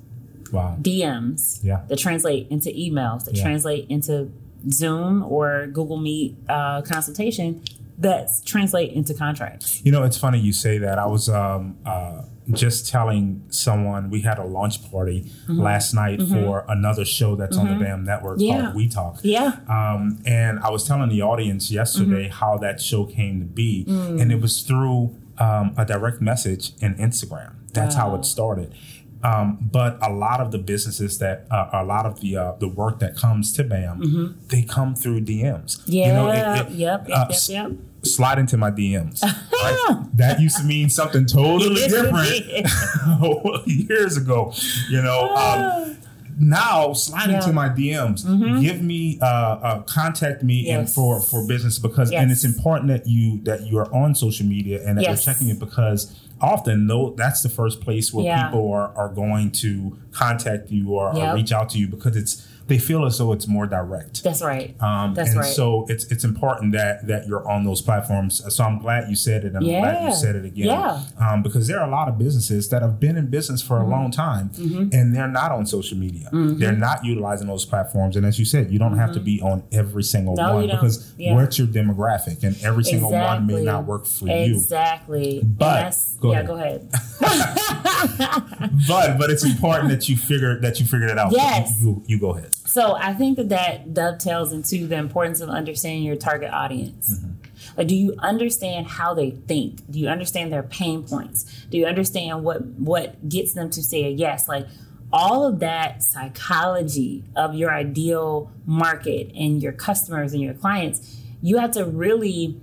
[0.53, 0.77] Wow.
[0.81, 1.83] DMs yeah.
[1.89, 3.43] that translate into emails, that yeah.
[3.43, 4.33] translate into
[4.69, 7.63] Zoom or Google Meet uh, consultation
[7.99, 9.85] that translate into contracts.
[9.85, 10.99] You know, it's funny you say that.
[10.99, 15.61] I was um, uh, just telling someone we had a launch party mm-hmm.
[15.61, 16.33] last night mm-hmm.
[16.33, 17.69] for another show that's mm-hmm.
[17.69, 18.07] on the BAM mm-hmm.
[18.07, 18.63] network yeah.
[18.63, 19.21] called We Talk.
[19.23, 19.59] Yeah.
[19.69, 22.39] Um, and I was telling the audience yesterday mm-hmm.
[22.39, 24.21] how that show came to be, mm.
[24.21, 27.55] and it was through um, a direct message in Instagram.
[27.73, 28.11] That's wow.
[28.11, 28.75] how it started.
[29.23, 32.69] Um, but a lot of the businesses that uh, a lot of the uh, the
[32.69, 34.47] work that comes to BAM, mm-hmm.
[34.49, 35.83] they come through DMs.
[35.85, 36.07] Yeah.
[36.07, 37.07] You know, it, it, yep.
[37.13, 37.39] Uh, yep.
[37.49, 37.73] Yep.
[38.03, 39.23] Slide into my DMs.
[39.23, 40.07] Right?
[40.15, 44.55] that used to mean something totally different years ago.
[44.89, 45.35] You know.
[45.35, 45.97] Um,
[46.41, 47.37] now slide yeah.
[47.37, 48.25] into my DMs.
[48.25, 48.61] Mm-hmm.
[48.61, 50.79] Give me, uh, uh, contact me, yes.
[50.79, 52.23] and for for business because, yes.
[52.23, 55.25] and it's important that you that you are on social media and that yes.
[55.25, 58.47] you're checking it because often though that's the first place where yeah.
[58.47, 61.33] people are, are going to contact you or, yep.
[61.33, 64.23] or, reach out to you because it's they feel as though it's more direct.
[64.23, 64.81] That's right.
[64.81, 65.53] Um, that's and right.
[65.53, 68.43] So it's it's important that that you're on those platforms.
[68.55, 69.57] So I'm glad you said it.
[69.57, 70.67] I'm glad you said it again.
[70.67, 71.03] Yeah.
[71.19, 73.87] Um, because there are a lot of businesses that have been in business for mm-hmm.
[73.87, 74.89] a long time mm-hmm.
[74.93, 76.27] and they're not on social media.
[76.27, 76.59] Mm-hmm.
[76.59, 78.15] They're not utilizing those platforms.
[78.15, 79.25] And as you said, you don't have to mm-hmm.
[79.25, 81.35] be on every single no, one because yeah.
[81.35, 83.55] what's your demographic and every single exactly.
[83.55, 85.35] one may not work for exactly.
[85.35, 85.41] you.
[85.41, 85.43] Exactly.
[85.45, 86.47] But go yeah, ahead.
[86.47, 86.89] go ahead.
[88.89, 91.33] but but it's important that you figure that you figure it out.
[91.33, 91.73] Yes.
[91.81, 92.55] You, you, you go ahead.
[92.71, 97.19] So I think that that dovetails into the importance of understanding your target audience.
[97.19, 97.77] Mm-hmm.
[97.77, 99.91] Like, do you understand how they think?
[99.91, 101.65] Do you understand their pain points?
[101.69, 104.49] Do you understand what what gets them to say a yes?
[104.49, 104.69] Like
[105.13, 111.59] all of that psychology of your ideal market and your customers and your clients, you
[111.59, 112.61] have to really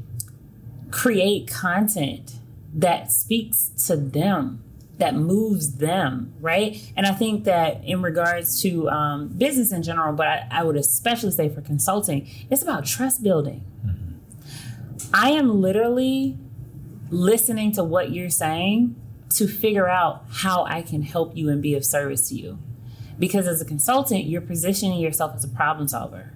[0.89, 2.39] create content
[2.74, 4.63] that speaks to them
[4.98, 6.92] that moves them, right?
[6.96, 10.76] And I think that in regards to um, business in general, but I, I, would
[10.76, 13.64] especially say for consulting, it's about trust building.
[13.86, 15.10] Mm-hmm.
[15.14, 16.38] I am literally
[17.10, 18.96] listening to what you're saying
[19.30, 22.60] to figure out how I can help you and be of service to you.
[23.20, 26.34] Because as a consultant, you're positioning yourself as a problem solver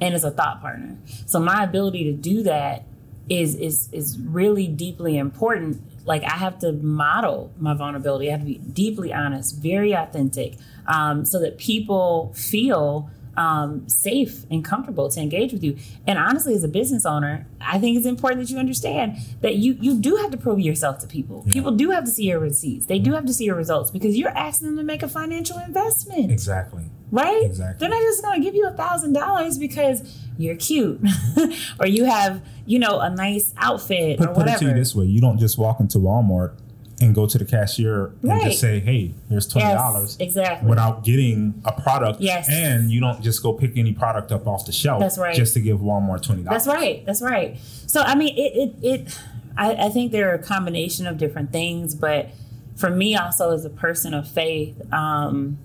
[0.00, 0.98] and as a thought partner.
[1.26, 2.84] So my ability to do that
[3.28, 5.80] is is is really deeply important.
[6.04, 8.28] Like I have to model my vulnerability.
[8.28, 10.54] I have to be deeply honest, very authentic,
[10.86, 15.76] um, so that people feel um, safe and comfortable to engage with you.
[16.06, 19.76] And honestly, as a business owner, I think it's important that you understand that you
[19.80, 21.44] you do have to prove yourself to people.
[21.46, 21.52] Yeah.
[21.52, 22.86] People do have to see your receipts.
[22.86, 25.58] They do have to see your results because you're asking them to make a financial
[25.58, 26.30] investment.
[26.30, 26.84] Exactly.
[27.10, 27.44] Right?
[27.44, 27.78] Exactly.
[27.78, 31.00] They're not just going to give you a thousand dollars because you're cute
[31.80, 34.58] or you have you know a nice outfit put, or whatever.
[34.58, 36.56] Put it to you this way: you don't just walk into Walmart
[37.00, 40.68] and go to the cashier and just say, "Hey, here's twenty dollars." Yes, exactly.
[40.68, 42.20] Without getting a product.
[42.20, 42.48] Yes.
[42.50, 45.00] And you don't just go pick any product up off the shelf.
[45.00, 45.34] That's right.
[45.34, 46.64] Just to give Walmart twenty dollars.
[46.64, 47.04] That's right.
[47.04, 47.56] That's right.
[47.86, 49.20] So I mean, it it, it
[49.56, 52.30] I, I, think there are a combination of different things, but
[52.76, 55.58] for me, also as a person of faith, um,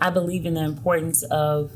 [0.00, 1.70] I believe in the importance of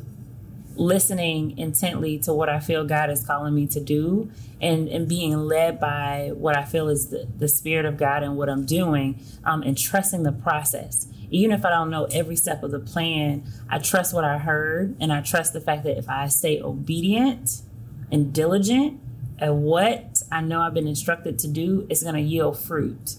[0.77, 5.37] listening intently to what I feel God is calling me to do and, and being
[5.37, 9.21] led by what I feel is the, the Spirit of God and what I'm doing
[9.45, 11.07] um, and trusting the process.
[11.31, 14.97] Even if I don't know every step of the plan, I trust what I heard
[15.01, 17.63] and I trust the fact that if I stay obedient
[18.11, 19.01] and diligent
[19.39, 23.17] at what I know I've been instructed to do, it's going to yield fruit.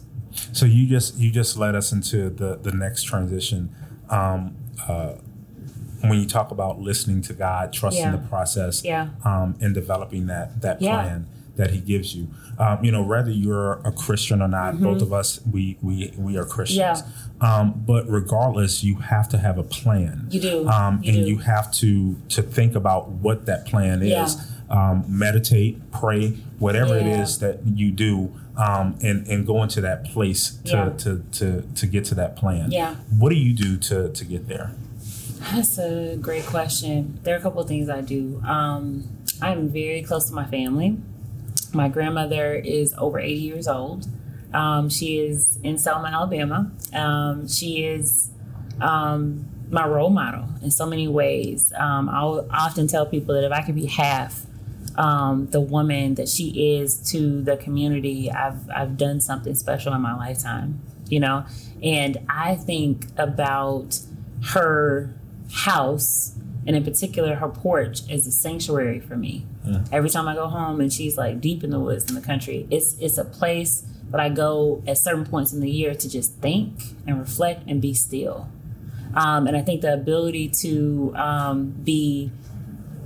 [0.54, 3.74] So you just you just led us into the the next transition.
[4.10, 4.56] Um,
[4.88, 5.16] uh,
[6.02, 8.12] when you talk about listening to God, trusting yeah.
[8.12, 9.10] the process, yeah.
[9.24, 11.02] um, and developing that that yeah.
[11.02, 12.28] plan that He gives you.
[12.58, 14.84] Um, you know, whether you're a Christian or not, mm-hmm.
[14.84, 17.04] both of us we we we are Christians.
[17.42, 20.28] Um, but regardless, you have to have a plan.
[20.30, 21.32] You do, um, you and do.
[21.32, 24.38] you have to to think about what that plan is.
[24.68, 30.06] Um, meditate, pray, whatever it is that you do, um, and and go into that
[30.06, 32.72] place to, to to to get to that plan.
[32.72, 32.96] Yeah.
[33.16, 34.72] What do you do to to get there?
[35.52, 37.20] That's a great question.
[37.24, 38.42] There are a couple of things I do.
[38.46, 39.08] Um,
[39.42, 40.98] I'm very close to my family.
[41.74, 44.08] My grandmother is over 80 years old.
[44.54, 46.72] Um, she is in Selma, Alabama.
[46.94, 48.32] Um, she is
[48.82, 51.72] um, my role model in so many ways.
[51.78, 54.46] Um, I'll often tell people that if I could be half
[54.98, 60.02] um, the woman that she is to the community, I've I've done something special in
[60.02, 60.82] my lifetime.
[61.08, 61.46] You know,
[61.84, 64.00] and I think about
[64.54, 65.14] her
[65.52, 66.36] house
[66.68, 69.46] and in particular her porch is a sanctuary for me.
[69.64, 69.84] Yeah.
[69.92, 72.68] Every time I go home and she's like deep in the woods in the country,
[72.72, 76.36] it's it's a place that I go at certain points in the year to just
[76.36, 76.74] think
[77.08, 78.50] and reflect and be still.
[79.16, 82.32] Um, and I think the ability to um, be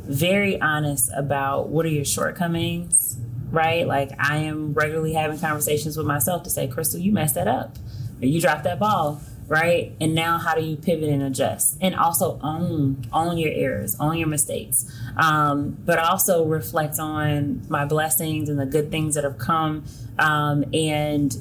[0.04, 3.18] very honest about what are your shortcomings,
[3.52, 3.86] right?
[3.86, 7.78] Like I am regularly having conversations with myself to say, Krystal, you messed that up,
[8.22, 9.94] or you dropped that ball right?
[10.00, 11.78] And now how do you pivot and adjust?
[11.82, 14.86] And also own own your errors, own your mistakes.
[15.18, 19.84] Um, but also reflect on my blessings and the good things that have come
[20.18, 21.36] um, and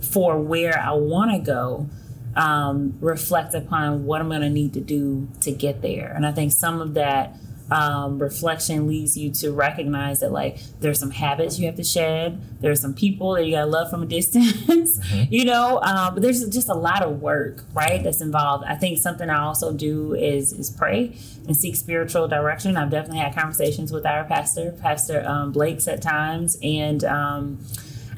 [0.00, 1.88] for where I want to go.
[2.36, 6.12] Um, reflect upon what I'm going to need to do to get there.
[6.14, 7.34] And I think some of that
[7.70, 12.40] um, reflection leads you to recognize that like there's some habits you have to shed
[12.60, 15.32] there's some people that you gotta love from a distance mm-hmm.
[15.32, 18.98] you know um, but there's just a lot of work right that's involved i think
[18.98, 23.92] something i also do is is pray and seek spiritual direction i've definitely had conversations
[23.92, 27.58] with our pastor pastor um, blake's at times and um,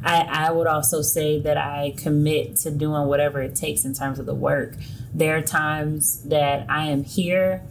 [0.05, 4.19] I, I would also say that I commit to doing whatever it takes in terms
[4.19, 4.75] of the work.
[5.15, 7.63] There are times that I am here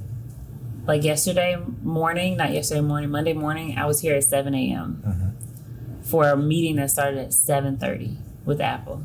[0.86, 5.04] like yesterday morning, not yesterday morning, Monday morning, I was here at 7 a.m.
[5.06, 6.02] Mm-hmm.
[6.04, 9.04] for a meeting that started at 7:30 with Apple,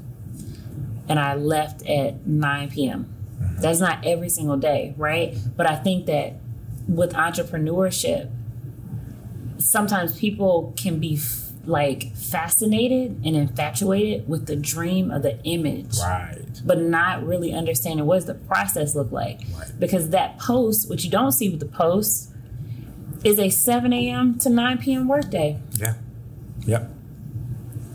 [1.09, 3.15] and I left at 9 p.m.
[3.41, 3.61] Mm-hmm.
[3.61, 5.37] That's not every single day, right?
[5.57, 6.35] But I think that
[6.89, 8.31] with entrepreneurship,
[9.59, 11.17] sometimes people can be
[11.67, 15.99] like fascinated and infatuated with the dream of the image.
[16.01, 16.45] Right.
[16.65, 19.41] But not really understanding what does the process look like.
[19.59, 19.71] Right.
[19.79, 22.33] Because that post, what you don't see with the post,
[23.25, 24.39] is a 7 a.m.
[24.39, 25.09] to 9 p.m.
[25.09, 25.59] workday.
[25.79, 25.95] Yeah.
[26.67, 26.91] Yep.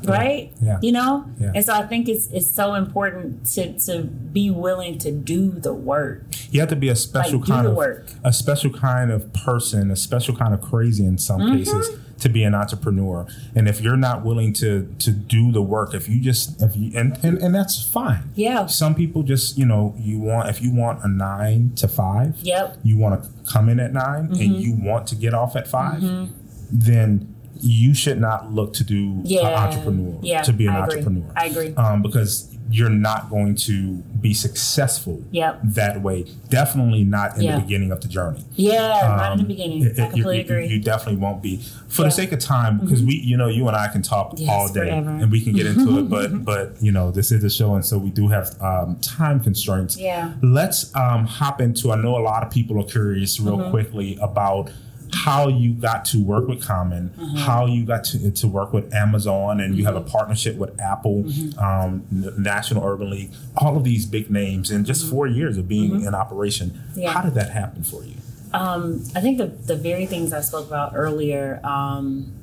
[0.04, 0.52] Right?
[0.62, 0.80] Yeah.
[0.82, 1.26] You know?
[1.40, 1.52] Yeah.
[1.54, 5.74] And so I think it's it's so important to to be willing to do the
[5.74, 6.24] work.
[6.50, 8.08] You have to be a special Like, kind of work.
[8.24, 11.58] a special kind of person, a special kind of crazy in some Mm-hmm.
[11.58, 13.28] cases to be an entrepreneur.
[13.56, 16.92] And if you're not willing to to do the work, if you just if you
[16.98, 18.30] and and, and that's fine.
[18.36, 18.68] Yeah.
[18.68, 22.78] Some people just, you know, you want if you want a 9 to 5, Yep.
[22.84, 24.34] you want to come in at 9 Mm-hmm.
[24.34, 26.30] and you want to get off at 5,
[26.72, 29.42] then you should not look to do Yeah.
[29.66, 31.32] entrepreneur Yeah, to be an I entrepreneur.
[31.36, 31.76] I agree.
[31.76, 35.60] Um, because you're not going to be successful Yep.
[35.64, 36.26] that way.
[36.50, 37.56] Definitely not in Yeah.
[37.56, 38.44] the beginning of the journey.
[38.56, 38.78] Yeah,
[39.18, 39.84] not in the Um, beginning.
[39.84, 40.68] it- I completely you, agree.
[40.68, 41.58] You definitely won't be.
[41.88, 42.08] For Yeah.
[42.08, 44.68] the sake of time, because we, you know, you and I can talk Yes, all
[44.72, 45.10] day forever.
[45.10, 47.86] and we can get into it, but but you know, this is a show, and
[47.86, 49.98] so we do have um, time constraints.
[50.00, 50.32] Yeah.
[50.42, 51.92] Let's um, hop into.
[51.92, 53.70] I know a lot of people are curious, real Mm-hmm.
[53.72, 54.70] quickly, about
[55.14, 57.38] how you got to work with Common, Mm-hmm.
[57.38, 61.24] how you got to, to work with Amazon, and you have a partnership with Apple,
[61.24, 61.60] Mm-hmm.
[61.60, 62.06] um,
[62.42, 66.16] National Urban League, all of these big names in just four years of being in
[66.16, 66.70] operation.
[66.72, 67.00] Mm-hmm.
[67.02, 67.12] Yeah.
[67.14, 68.16] How did that happen for you?
[68.54, 72.34] Um, I think the the very things I spoke about earlier um,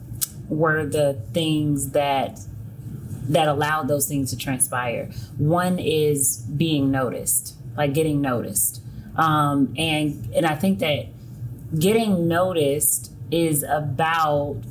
[0.48, 2.40] were the things that
[3.28, 5.10] that allowed those things to transpire.
[5.36, 8.80] One is being noticed, like getting noticed,
[9.16, 11.08] um, and and I think that
[11.76, 14.62] getting noticed is about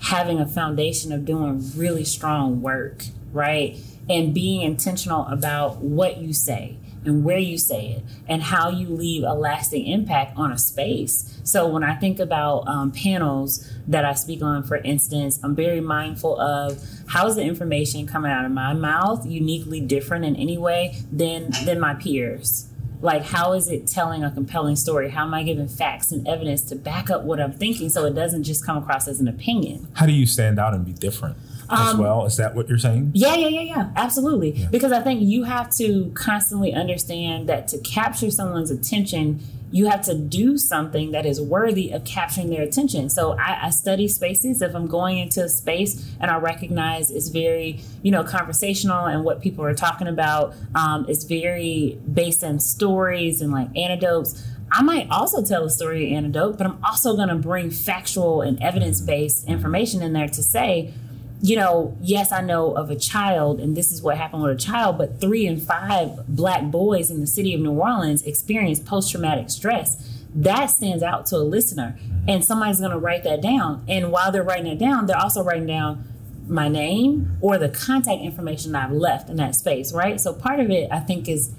[0.00, 3.78] having a foundation of doing really strong work, right?
[4.08, 8.88] And being intentional about what you say and where you say it and how you
[8.88, 11.40] leave a lasting impact on a space.
[11.44, 15.80] So when I think about um, panels that I speak on, for instance, I'm very
[15.80, 20.58] mindful of how is the information coming out of my mouth uniquely different in any
[20.58, 22.68] way than than my peers
[23.02, 25.10] like how is it telling a compelling story?
[25.10, 28.14] How am i giving facts and evidence to back up what i'm thinking so it
[28.14, 29.88] doesn't just come across as an opinion?
[29.94, 31.36] How do you stand out and be different
[31.68, 32.24] Um, as well?
[32.26, 33.10] Is that what you're saying?
[33.14, 33.90] yeah yeah yeah yeah.
[33.96, 34.68] Absolutely.
[34.70, 39.40] Because i think you have to constantly understand that to capture someone's attention
[39.72, 43.08] you have to do something that is worthy of capturing their attention.
[43.08, 44.62] So I, I study spaces.
[44.62, 49.24] If i'm going into a space and i recognize it's very you know conversational and
[49.24, 54.44] what people are talking about um, is very based on stories and like anecdotes
[54.74, 58.60] I might also tell a story anecdote, but I'm also going to bring factual and
[58.62, 60.94] evidence based information in there to say,
[61.42, 64.60] you know, yes, I know of a child, and this is what happened with a
[64.60, 69.10] child, but three and five black boys in the city of New Orleans experienced post
[69.10, 70.20] traumatic stress.
[70.32, 73.84] That stands out to a listener, and somebody's going to write that down.
[73.88, 76.04] And while they're writing it down, they're also writing down
[76.46, 80.20] my name or the contact information I've left in that space, right?
[80.20, 81.52] So part of it, I think, is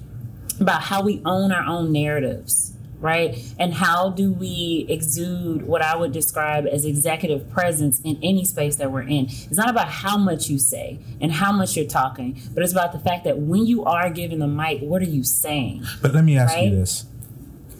[0.61, 2.72] about how we own our own narratives
[3.03, 8.45] right and how do we exude what i would describe as executive presence in any
[8.45, 11.85] space that we're in it's not about how much you say and how much you're
[11.85, 15.09] talking but it's about the fact that when you are given the mic what are
[15.17, 16.69] you saying But let me ask Right?
[16.69, 17.05] you this.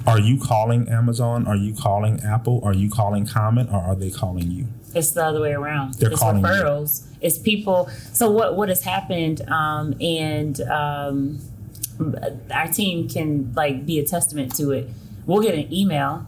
[0.05, 1.47] Are you calling Amazon?
[1.47, 2.59] Are you calling Apple?
[2.65, 3.69] Are you calling Common?
[3.69, 4.67] Or are they calling you?
[4.93, 6.43] it's the other way around They're it's calling you.
[6.43, 11.39] referrals it's people so what what has happened um and um
[12.51, 14.89] our team can like be a testament to it
[15.26, 16.28] we'll get an email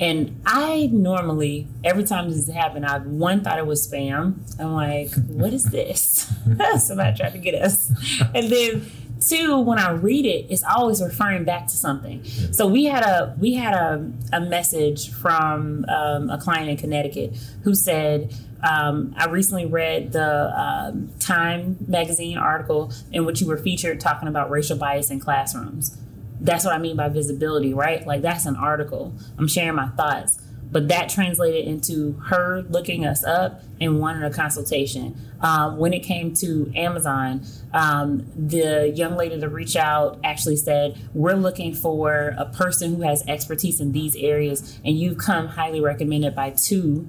[0.00, 4.38] and I normally, every time this has happened, I've one thought it was spam.
[4.58, 6.32] I'm like, what is this?
[6.78, 7.90] Somebody tried to get us.
[8.34, 8.90] And then
[9.26, 12.24] two, when I read it, it's always referring back to something.
[12.24, 17.36] So we had a we had a, a message from um, a client in Connecticut
[17.62, 18.34] who said,
[18.68, 24.26] um, I recently read the um, Time magazine article in which you were featured talking
[24.26, 25.96] about racial bias in classrooms
[26.44, 28.06] that's what I mean by visibility, right?
[28.06, 29.14] Like that's an article.
[29.38, 30.40] I'm sharing my thoughts.
[30.70, 35.16] But that translated into her looking us up and wanting a consultation.
[35.40, 40.98] Um, when it came to Amazon, um, the young lady to reach out actually said,
[41.14, 45.80] We're looking for a person who has expertise in these areas, and you've come highly
[45.80, 47.06] recommended by two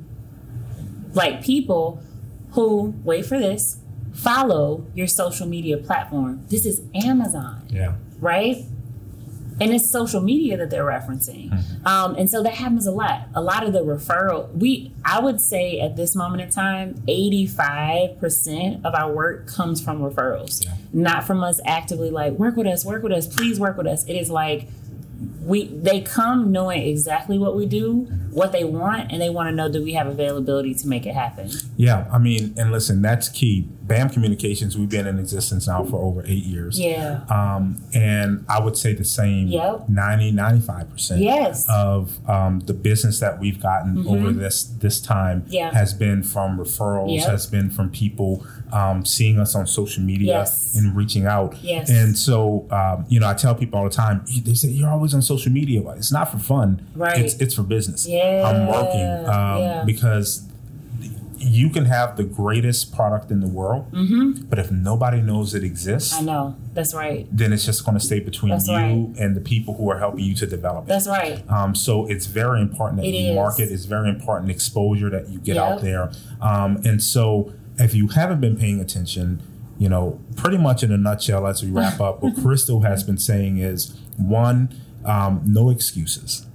[1.13, 2.03] like people
[2.51, 3.79] who, wait for this,
[4.13, 6.45] follow your social media platform.
[6.49, 7.95] This is Amazon Yeah.
[8.19, 8.65] right?
[9.59, 11.51] And it's social media that they're referencing.
[11.85, 13.27] Um, and so that happens a lot.
[13.33, 18.83] A lot of the referral, we, I would say at this moment in time, 85%
[18.83, 23.03] of our work comes from referrals, not from us actively like, work with us, work
[23.03, 24.03] with us, please work with us.
[24.05, 24.67] It is like,
[25.41, 29.55] we they come knowing exactly what we do, what they want, and they want to
[29.55, 31.49] know do we have availability to make it happen.
[31.77, 32.07] Yeah.
[32.11, 33.67] I mean, and listen, that's key.
[33.87, 36.79] BAM Communications, we've been in existence now for over eight years.
[36.79, 37.21] Yeah.
[37.29, 39.89] Um, and I would say the same Yep.
[39.89, 41.65] 90, 95% Yes.
[41.69, 45.53] of um, the business that we've gotten over this this time Mm-hmm.
[45.53, 45.71] Yeah.
[45.73, 47.27] has been from referrals, Yep.
[47.29, 50.75] has been from people um, seeing us on social media Yes.
[50.75, 51.55] and reaching out.
[51.61, 51.89] Yes.
[51.89, 55.13] And so, um, you know, I tell people all the time, they say, you're always
[55.13, 55.81] on social media.
[55.81, 56.81] Well, It's not for fun.
[56.95, 57.19] Right.
[57.19, 58.07] It's, it's for business.
[58.07, 58.43] Yeah.
[58.45, 59.83] I'm working um, Yeah.
[59.85, 60.43] because
[61.37, 63.87] you can have the greatest product in the world,
[64.49, 66.29] but if nobody knows it exists, Mm-hmm.
[66.29, 66.55] I know.
[66.73, 67.27] That's right.
[67.31, 69.07] then it's just going to stay between That's you right.
[69.19, 70.87] and the people who are helping you to develop it.
[70.89, 71.43] That's right.
[71.49, 73.35] Um, so it's very important that It you is.
[73.35, 73.71] market.
[73.71, 76.11] It's very important exposure that you get out there.
[76.41, 79.41] Um, and so if you haven't been paying attention,
[79.77, 83.17] you know, pretty much in a nutshell, as we wrap up, what Krystal has been
[83.17, 84.73] saying is one,
[85.03, 86.45] um, no excuses.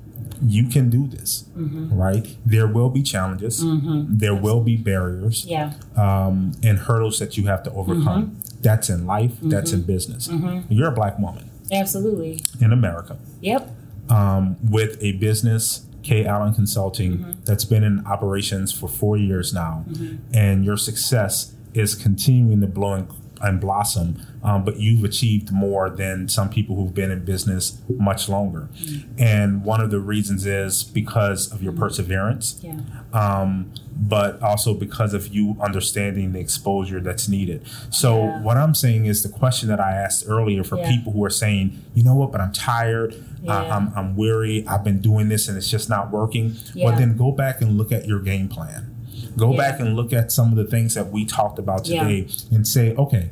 [0.43, 1.95] You can do this, Mm-hmm.
[1.95, 2.27] right?
[2.47, 3.63] There will be challenges.
[3.65, 5.73] There will be barriers Yeah.
[5.97, 8.23] um, and hurdles that you have to overcome.
[8.27, 8.63] Mm-hmm.
[8.63, 9.33] That's in life.
[9.43, 10.29] That's in business.
[10.69, 12.41] You're a black woman Absolutely.
[12.61, 13.71] in America Yep.
[14.11, 17.31] um, with a business, K Allen Consulting, Mm-hmm.
[17.45, 19.85] that's been in operations for four years now,
[20.33, 22.95] and your success is continuing to blow
[23.41, 24.17] and, blossom.
[24.43, 29.23] Um, but you've achieved more than some people who've been in business much longer, Mm-hmm.
[29.23, 32.81] and one of the reasons is because of your perseverance Yeah.
[33.13, 33.73] um,
[34.03, 37.63] but also because of you understanding the exposure that's needed.
[37.91, 38.43] So, Yeah.
[38.43, 40.89] what I'm saying is the question that I asked earlier for Yeah.
[40.89, 43.15] people who are saying, you know what, but I'm tired,
[43.47, 43.71] I.
[43.71, 46.57] I'm, I'm weary, I've been doing this and it's just not working.
[46.77, 48.90] Well, then go back and look at your game plan.
[49.37, 49.57] Go Yeah.
[49.59, 52.03] back and look at some of the things that we talked about Yeah.
[52.03, 53.31] today and say, okay,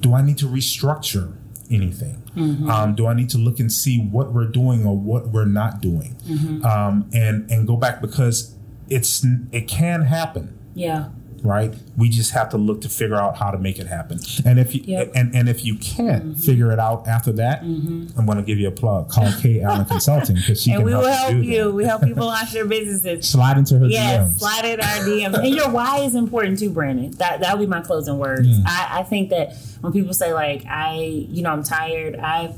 [0.00, 1.32] do I need to restructure
[1.70, 2.22] anything?
[2.36, 2.70] Mm-hmm.
[2.70, 5.80] Um, do I need to look and see what we're doing or what we're not
[5.82, 6.16] doing?
[6.28, 6.64] Mm-hmm.
[6.64, 8.54] Um, and and go back because
[8.88, 11.08] it's it can happen Yeah.
[11.42, 14.58] Right we just have to look to figure out how to make it happen and
[14.58, 15.12] if you Yep.
[15.14, 18.68] and, and if you can't figure it out after that i'm going to give you
[18.68, 21.64] a plug call K allen consulting because she And can we help will help you.
[21.64, 21.70] that.
[21.72, 23.28] We help people launch their businesses.
[23.28, 24.38] slide into her Yes, DMs.
[24.38, 25.44] slide in our DMs.
[25.44, 27.10] And your why is important too, Brandon.
[27.12, 28.46] That that would be my closing words.
[28.48, 28.62] Mm.
[28.66, 30.94] I, I think that when people say like I,
[31.28, 32.54] you know, I'm tired, I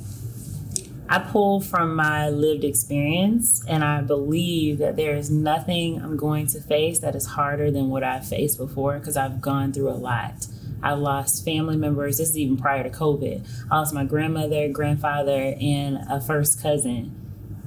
[1.13, 6.47] I pull from my lived experience and I believe that there is nothing I'm going
[6.49, 9.99] to face that is harder than what I've faced before because I've gone through a
[9.99, 10.47] lot.
[10.85, 12.19] I lost family members.
[12.19, 13.45] This is even prior to COVID.
[13.69, 17.17] I lost my grandmother, grandfather, and a first cousin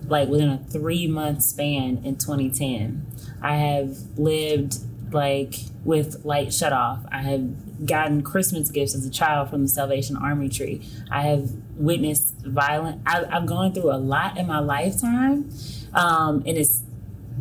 [0.07, 3.05] like within a three month span in 2010.
[3.41, 4.77] I have lived
[5.11, 7.05] like with light shut off.
[7.11, 10.81] I have gotten Christmas gifts as a child from the Salvation Army tree.
[11.11, 13.01] I have witnessed violent.
[13.05, 15.49] I, I've gone through a lot in my lifetime,
[15.93, 16.83] um, and it's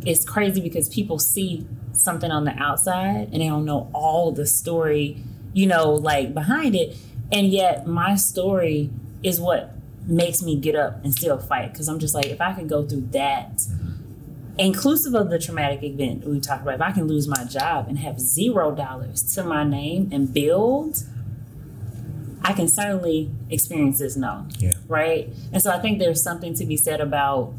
[0.05, 4.45] it's crazy because people see something on the outside and they don't know all the
[4.45, 5.23] story,
[5.53, 6.97] you know, like behind it.
[7.31, 8.89] And yet my story
[9.21, 9.73] is what
[10.05, 12.83] makes me get up and still fight because I'm just like, if I can go
[12.83, 13.61] through that,
[14.57, 17.99] inclusive of the traumatic event we talked about, if I can lose my job and
[17.99, 21.03] have zero dollars to my name and build,
[22.43, 24.45] I can certainly experience this no.
[24.59, 24.73] Yeah.
[24.87, 25.29] Right.
[25.51, 27.53] And so I think there's something to be said about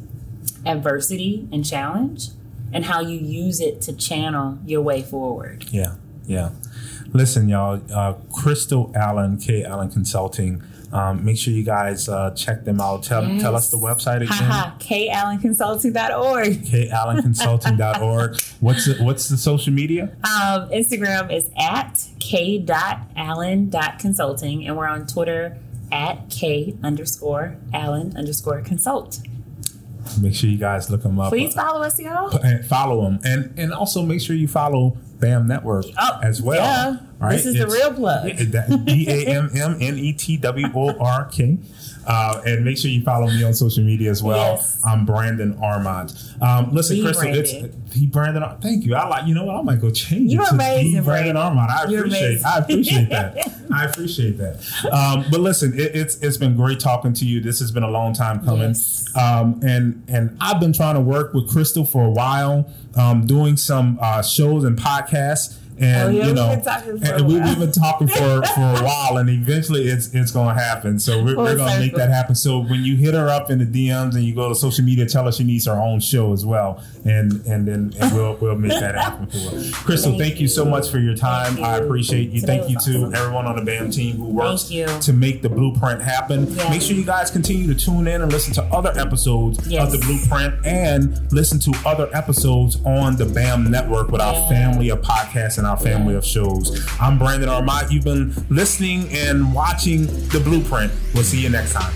[0.66, 2.28] adversity and challenge
[2.72, 5.66] and how you use it to channel your way forward.
[5.70, 5.94] Yeah,
[6.26, 6.50] yeah.
[7.12, 7.80] Listen, y'all.
[7.92, 10.62] Uh, Krystal Allen, K Allen Consulting.
[10.94, 13.02] Um, make sure you guys uh, check them out.
[13.02, 14.28] Tell tell us the website again.
[14.78, 16.62] Kallenconsulting.org.
[16.64, 18.40] KAllenConsulting.org.
[18.60, 20.04] What's the, what's the social media?
[20.24, 25.58] Um, Instagram is at k.allen.consulting, and we're on Twitter
[25.92, 29.20] at k underscore allen underscore consult.
[30.20, 31.30] Make sure you guys look them up.
[31.30, 32.34] Please follow us, y'all.
[32.38, 36.62] and follow them, and and also make sure you follow BAM Network Oh, as well.
[36.64, 36.96] yeah.
[37.30, 38.24] This is the real plug.
[38.84, 41.58] B A M M N E T W O R K.
[42.06, 44.56] Uh, and make sure you follow me on social media as well.
[44.56, 44.80] Yes.
[44.84, 46.12] I'm Brandon Armand.
[46.42, 48.10] Um, listen, Krystal, it's Brandon.
[48.10, 48.60] Brandon.
[48.60, 48.94] Thank you.
[48.94, 49.26] I like.
[49.26, 49.56] You know what?
[49.56, 51.36] I might go change You're it to amazing, Brandon Brandon.
[51.36, 51.70] Armand.
[51.70, 52.26] I You're appreciate.
[52.26, 52.46] amazing.
[52.46, 53.52] I appreciate that.
[53.72, 54.92] I appreciate that.
[54.92, 57.40] Um, but listen, it, it's it's been great talking to you.
[57.40, 58.68] This has been a long time coming.
[58.68, 59.10] Yes.
[59.16, 63.56] Um, and and I've been trying to work with Krystal for a while, um, doing
[63.56, 65.58] some uh, shows and podcasts.
[65.78, 67.48] And Oh, you we've know, been talking for and a we, while.
[67.48, 70.98] we've been talking for, for a while, and eventually it's it's going to happen.
[71.00, 72.34] So we're, we're going to make that happen.
[72.34, 75.06] So when you hit her up in the DMs and you go to social media,
[75.06, 78.56] tell her she needs her own show as well, and and then and we'll we'll
[78.56, 79.56] make that happen for her.
[79.84, 81.54] Krystal, thank, Thank you so much for your time.
[81.54, 82.40] Thank I appreciate you.
[82.40, 83.14] Today thank you was to awesome.
[83.14, 86.46] everyone on the BAM team who works to make the blueprint happen.
[86.54, 86.70] Yes.
[86.70, 89.92] Make sure you guys continue to tune in and listen to other episodes Yes.
[89.92, 94.88] of the blueprint and listen to other episodes on the BAM network with our family
[94.88, 96.86] of podcasts our family of shows.
[97.00, 97.90] I'm Brandon Armand.
[97.90, 100.92] You've been listening and watching the blueprint.
[101.14, 101.92] We'll see you next time.